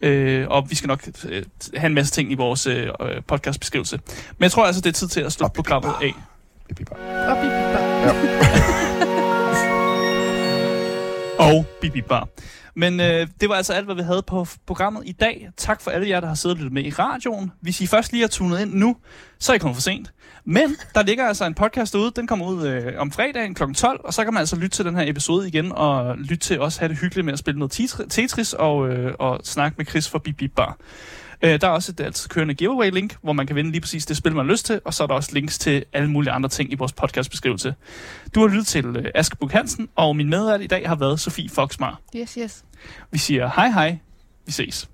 [0.02, 1.42] Øh, og vi skal nok øh,
[1.76, 4.00] have en masse ting i vores øh, øh, podcastbeskrivelse.
[4.38, 6.14] Men jeg tror altså, det er tid til at slutte Og programmet af.
[6.68, 6.90] Bip, bip.
[6.90, 8.40] Og bip, bip.
[11.38, 12.28] og Bibi Bar.
[12.76, 15.50] Men øh, det var altså alt, hvad vi havde på programmet i dag.
[15.56, 17.52] Tak for alle jer, der har siddet og lyttet med i radioen.
[17.60, 18.96] Hvis I først lige har tunet ind nu,
[19.38, 20.12] så er I kommet for sent.
[20.44, 22.12] Men der ligger altså en podcast derude.
[22.16, 23.72] Den kommer ud øh, om fredagen kl.
[23.72, 26.60] 12, og så kan man altså lytte til den her episode igen, og lytte til
[26.60, 30.08] os have det hyggeligt med at spille noget Tetris og, øh, og snakke med Chris
[30.08, 30.76] fra Bibi Bar.
[31.42, 34.16] Øh, der er også et altid kørende giveaway-link, hvor man kan vinde lige præcis det
[34.16, 36.48] spil, man har lyst til, og så er der også links til alle mulige andre
[36.48, 37.74] ting i vores podcastbeskrivelse.
[38.34, 41.20] Du har lyttet til øh, Aske Buk Hansen, og min medvært i dag har været
[41.20, 42.00] Sofie Foxmar.
[42.16, 42.64] Yes, yes.
[43.10, 43.98] Vi siger hej hej,
[44.46, 44.88] vi ses.